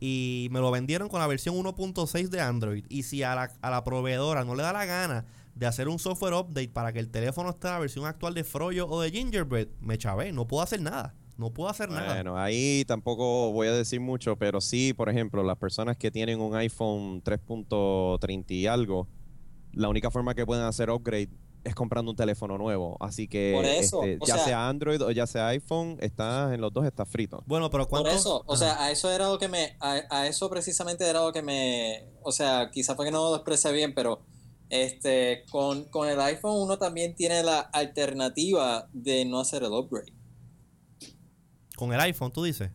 [0.00, 2.86] y me lo vendieron con la versión 1.6 de Android.
[2.88, 5.26] Y si a la, a la proveedora no le da la gana
[5.60, 8.44] de hacer un software update para que el teléfono esté en la versión actual de
[8.44, 11.14] Froyo o de Gingerbread, me chavé, no puedo hacer nada.
[11.36, 12.14] No puedo hacer nada.
[12.14, 16.40] Bueno, ahí tampoco voy a decir mucho, pero sí, por ejemplo, las personas que tienen
[16.40, 19.06] un iPhone 3.30 y algo,
[19.72, 21.28] la única forma que pueden hacer upgrade
[21.62, 22.96] es comprando un teléfono nuevo.
[23.00, 26.60] Así que Por eso, este, ya sea- sea Android o ya sea iPhone, está en
[26.62, 27.42] los dos está frito.
[27.46, 28.10] Bueno, pero Por ¿cuánto?
[28.18, 28.56] eso, o Ajá.
[28.64, 32.06] sea, a eso era lo que me, a, a eso precisamente era lo que me,
[32.22, 34.22] o sea, quizá fue que no lo expresé bien, pero
[34.70, 40.12] este, con, con el iPhone uno también tiene la alternativa de no hacer el upgrade.
[41.76, 42.70] Con el iPhone, tú dices.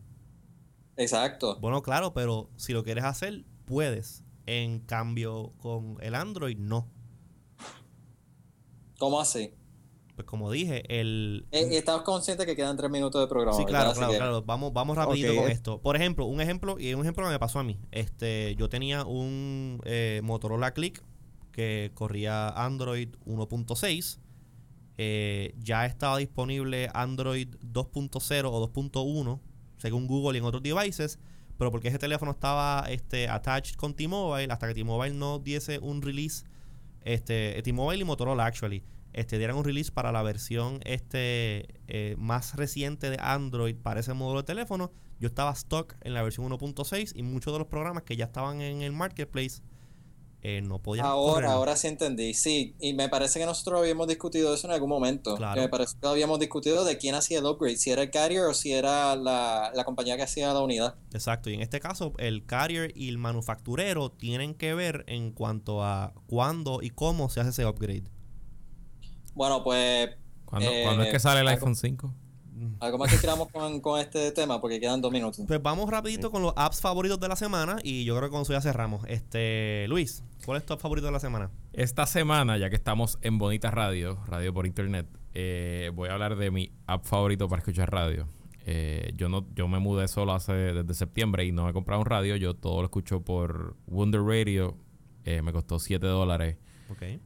[0.97, 1.59] Exacto.
[1.59, 4.23] Bueno, claro, pero si lo quieres hacer, puedes.
[4.45, 6.87] En cambio, con el Android, no.
[8.99, 9.53] ¿Cómo así?
[10.15, 11.45] Pues como dije, el...
[11.51, 13.57] Eh, estamos conscientes que quedan tres minutos de programa.
[13.57, 14.41] Sí, claro, claro, que- claro.
[14.43, 15.51] Vamos, vamos rapidito con eh.
[15.51, 15.81] esto.
[15.81, 17.79] Por ejemplo, un ejemplo, y un ejemplo que me pasó a mí.
[17.91, 21.03] Este, yo tenía un eh, Motorola Click
[21.55, 24.19] que corría Android 1.6.
[24.97, 29.39] Eh, ya estaba disponible Android 2.0 o 2.1,
[29.77, 31.17] según Google y en otros devices.
[31.57, 36.01] Pero porque ese teléfono estaba este, attached con T-Mobile, hasta que T-Mobile no diese un
[36.01, 36.43] release,
[37.05, 38.83] este, T-Mobile y Motorola actually,
[39.13, 44.13] este, dieran un release para la versión este, eh, más reciente de Android para ese
[44.13, 44.91] modelo de teléfono,
[45.21, 48.59] yo estaba stock en la versión 1.6 y muchos de los programas que ya estaban
[48.59, 49.61] en el marketplace
[50.47, 52.35] eh, no podían Ahora, ahora sí entendí.
[52.35, 55.35] Sí, y me parece que nosotros habíamos discutido eso en algún momento.
[55.37, 55.59] Claro.
[55.59, 58.53] Me parece que habíamos discutido de quién hacía el upgrade, si era el carrier o
[58.53, 60.97] si era la, la compañía que hacía la unidad.
[61.13, 65.83] Exacto, y en este caso el carrier y el manufacturero tienen que ver en cuanto
[65.83, 68.03] a cuándo y cómo se hace ese upgrade.
[69.33, 70.11] Bueno, pues
[70.45, 72.13] ¿Cuándo, Eh, cuándo es que sale el iPhone 5?
[72.79, 75.43] Algo más que queramos con, con este tema porque quedan dos minutos.
[75.47, 78.41] Pues vamos rapidito con los apps favoritos de la semana y yo creo que con
[78.43, 79.05] eso ya cerramos.
[79.07, 81.51] Este, Luis, ¿cuál es tu app favorito de la semana?
[81.73, 86.37] Esta semana, ya que estamos en Bonita Radio, radio por internet, eh, voy a hablar
[86.37, 88.27] de mi app favorito para escuchar radio.
[88.67, 92.07] Eh, yo no, yo me mudé solo hace desde septiembre y no he comprado un
[92.07, 92.35] radio.
[92.35, 94.75] Yo todo lo escucho por Wonder Radio.
[95.23, 96.57] Eh, me costó 7 dólares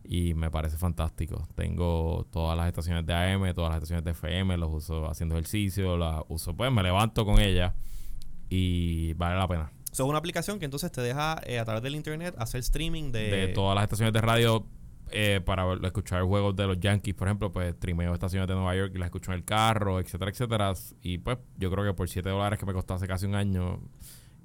[0.04, 1.48] Y me parece fantástico.
[1.56, 5.98] Tengo todas las estaciones de AM, todas las estaciones de FM, los uso haciendo ejercicio,
[5.98, 7.76] las uso, pues me levanto con ella
[8.50, 9.72] y vale la pena.
[9.92, 13.12] So, es una aplicación que entonces te deja eh, a través del internet hacer streaming
[13.12, 13.32] de...
[13.32, 14.66] de todas las estaciones de radio
[15.12, 18.92] eh, para escuchar juegos de los Yankees, por ejemplo, pues streameo estaciones de Nueva York
[18.94, 20.74] y las escucho en el carro, etcétera, etcétera.
[21.02, 23.82] Y pues yo creo que por 7 dólares que me costó hace casi un año,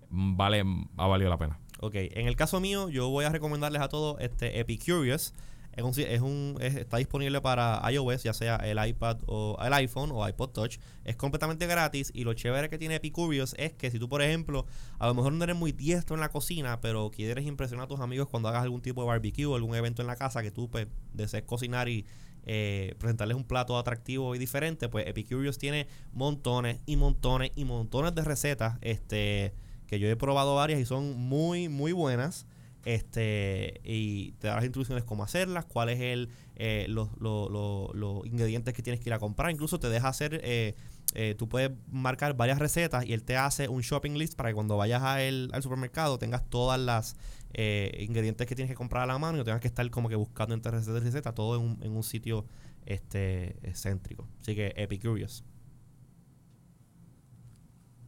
[0.09, 0.65] mm, vale,
[0.97, 1.59] ha valido la pena.
[1.87, 5.35] Ok, en el caso mío, yo voy a recomendarles a todos este Epicurious.
[5.77, 9.73] Es un, es un, es- está disponible para iOS, ya sea el iPad o el
[9.75, 10.79] iPhone o iPod Touch.
[11.05, 14.65] Es completamente gratis y lo chévere que tiene Epicurious es que si tú, por ejemplo,
[14.99, 18.01] a lo mejor no eres muy diestro en la cocina, pero quieres impresionar a tus
[18.01, 20.71] amigos cuando hagas algún tipo de barbecue o algún evento en la casa que tú
[20.71, 22.07] pues, desees cocinar y
[22.47, 28.15] eh, presentarles un plato atractivo y diferente, pues Epicurious tiene montones y montones y montones
[28.15, 29.53] de recetas este,
[29.95, 32.47] que yo he probado varias y son muy, muy buenas
[32.85, 38.75] este y te da las instrucciones cómo hacerlas, cuáles el eh, los, los- los- ingredientes
[38.75, 40.75] que tienes que ir a comprar, incluso te deja hacer eh,
[41.15, 44.55] eh, tú puedes marcar varias recetas y él te hace un shopping list para que
[44.55, 47.17] cuando vayas a el- al supermercado tengas todas las
[47.55, 50.09] eh, ingredientes que tienes que comprar a la mano y no tengas que estar como
[50.09, 52.45] que buscando entre receta y receta, todo en un, en un sitio
[52.87, 54.27] este céntrico.
[54.41, 55.45] Así que Epicurious.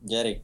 [0.07, 0.43] Jerry.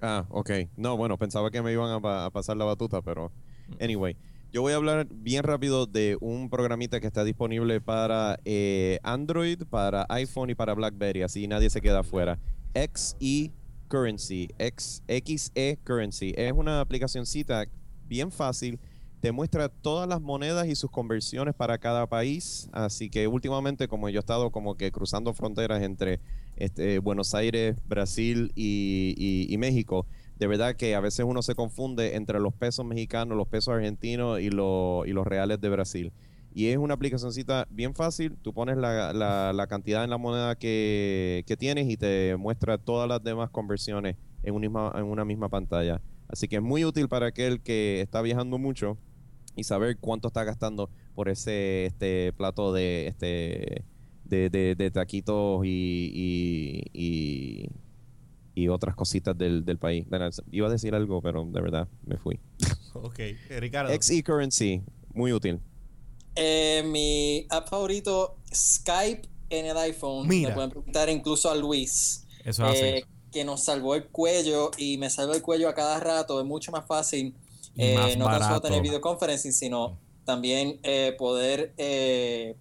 [0.00, 0.50] Ah, ok.
[0.76, 3.30] No, bueno, pensaba que me iban a, pa- a pasar la batuta, pero
[3.78, 4.16] anyway.
[4.52, 9.62] Yo voy a hablar bien rápido de un programita que está disponible para eh, Android,
[9.70, 12.36] para iPhone y para BlackBerry, así nadie se queda afuera.
[12.74, 13.52] XE
[13.88, 16.32] Currency, X, XE Currency.
[16.36, 17.66] Es una aplicacioncita
[18.08, 18.80] bien fácil.
[19.20, 22.70] Te muestra todas las monedas y sus conversiones para cada país.
[22.72, 26.20] Así que últimamente, como yo he estado como que cruzando fronteras entre
[26.56, 30.06] este, Buenos Aires, Brasil y, y- y México,
[30.38, 34.40] de verdad que a veces uno se confunde entre los pesos mexicanos, los pesos argentinos
[34.40, 36.12] y, lo- y los reales de Brasil.
[36.54, 38.36] Y es una aplicacioncita bien fácil.
[38.42, 42.78] Tú pones la, la- la cantidad en la moneda que, que tienes y te muestra
[42.78, 46.00] todas las demás conversiones en, un misma, en una misma pantalla.
[46.26, 48.96] Así que es muy útil para aquel que está viajando mucho
[49.56, 53.84] y saber cuánto está gastando por ese este plato de este
[54.24, 57.68] de, de- de taquitos y, y, y,
[58.54, 60.06] y otras cositas del, del país.
[60.08, 62.38] Bueno, iba a decir algo, pero de verdad me fui.
[62.92, 63.20] Ok,
[63.60, 63.92] Ricardo.
[63.92, 64.82] XE Currency,
[65.14, 65.60] muy útil.
[66.34, 70.26] Eh, mi app favorito, Skype en el iPhone.
[70.26, 70.48] Mira.
[70.48, 72.26] Le pueden preguntar incluso a Luis.
[72.44, 72.84] Eso es así.
[72.84, 76.40] eh, que nos salvó el cuello y me salva el cuello a cada rato.
[76.40, 77.32] Es mucho más fácil
[77.76, 82.56] eh, no tan solo tener videoconferencing, sino también eh, poder, eh,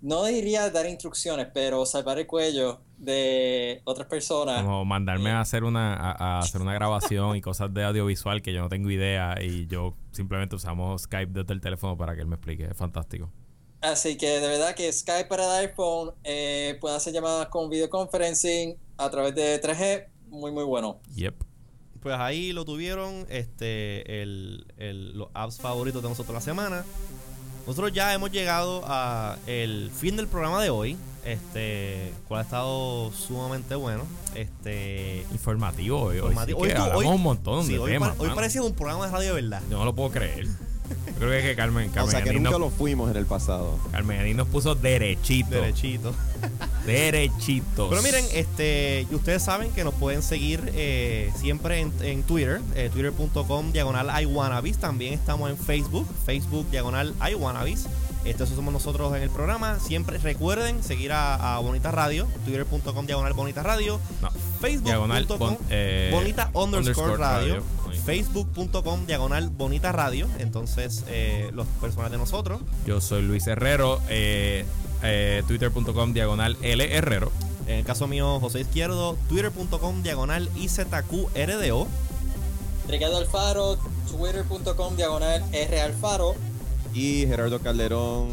[0.00, 4.62] no diría dar instrucciones, pero salvar el cuello de otras personas.
[4.62, 8.52] Como mandarme a hacer una a, a hacer una grabación y cosas de audiovisual que
[8.52, 12.26] yo no tengo idea y yo simplemente usamos Skype desde el teléfono para que él
[12.26, 12.64] me explique.
[12.64, 13.30] Es fantástico.
[13.80, 18.76] Así que de verdad que Skype para el iPhone eh, puede hacer llamadas con videoconferencing
[18.96, 20.08] a través de 3G.
[20.28, 21.00] Muy, muy bueno.
[21.14, 21.45] Yep.
[22.06, 26.84] Pues ahí lo tuvieron, este, el, el- los apps favoritos de nosotros la semana.
[27.66, 33.10] Nosotros ya hemos llegado a el fin del programa de hoy, este, cual ha estado
[33.10, 34.04] sumamente bueno.
[34.36, 36.18] Este, Informativo hoy.
[36.20, 36.64] hoy Informativo.
[36.64, 38.14] sí Hoy tú- hoy- un montón sí, de hoy, temas.
[38.14, 39.62] pa- hoy parecía un programa de radio de verdad.
[39.68, 40.46] Yo no lo puedo creer.
[41.18, 43.24] Creo que, es que Carmen, O Carmen, sea que nunca nos, lo fuimos en el
[43.26, 43.78] pasado.
[43.90, 45.50] Carmen Yanin nos puso derechito.
[45.50, 46.14] Derechito.
[46.86, 47.88] Derechitos.
[47.90, 52.90] Pero miren, este, ustedes saben que nos pueden seguir eh, siempre en, en Twitter, eh,
[52.92, 54.78] twitter.com diagonal iWannabes.
[54.78, 57.86] También estamos en Facebook, Facebook diagonal iWannabes.
[58.24, 59.78] Este, eso somos nosotros en el programa.
[59.80, 64.30] Siempre recuerden seguir a, a Bonita Radio, twitter.com diagonal Bonita Radio, No.
[64.60, 67.62] Facebook.com bon- eh, Bonita underscore, underscore radio, radio.
[68.06, 70.28] Facebook.com diagonal Bonita Radio.
[70.38, 72.60] Entonces, eh, los personas de nosotros.
[72.86, 74.00] Yo soy Luis Herrero.
[74.08, 74.64] Eh,
[75.02, 77.32] eh, Twitter.com diagonal L Herrero.
[77.66, 81.88] En el caso mío, José Izquierdo, twitter.com diagonal IZQRDO.
[82.88, 83.76] Ricardo Alfaro,
[84.08, 86.36] twitter.com diagonal R Alfaro.
[86.94, 88.28] Y Gerardo Calderón,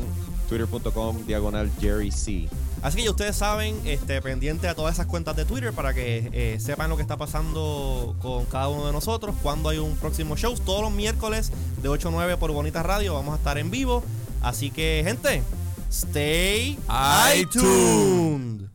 [0.49, 2.47] twitter.com diagonal Jerry C.
[2.84, 6.29] Así que ya ustedes saben, este, pendiente a todas esas cuentas de Twitter para que
[6.34, 10.36] eh, sepan lo que está pasando con cada uno de nosotros, cuando hay un próximo
[10.36, 10.53] show.
[10.65, 14.03] Todos los miércoles de 8 a 9 por Bonita Radio vamos a estar en vivo.
[14.41, 15.43] Así que, gente,
[15.89, 16.77] stay
[17.34, 17.63] iTunes.
[17.63, 18.72] iTunes.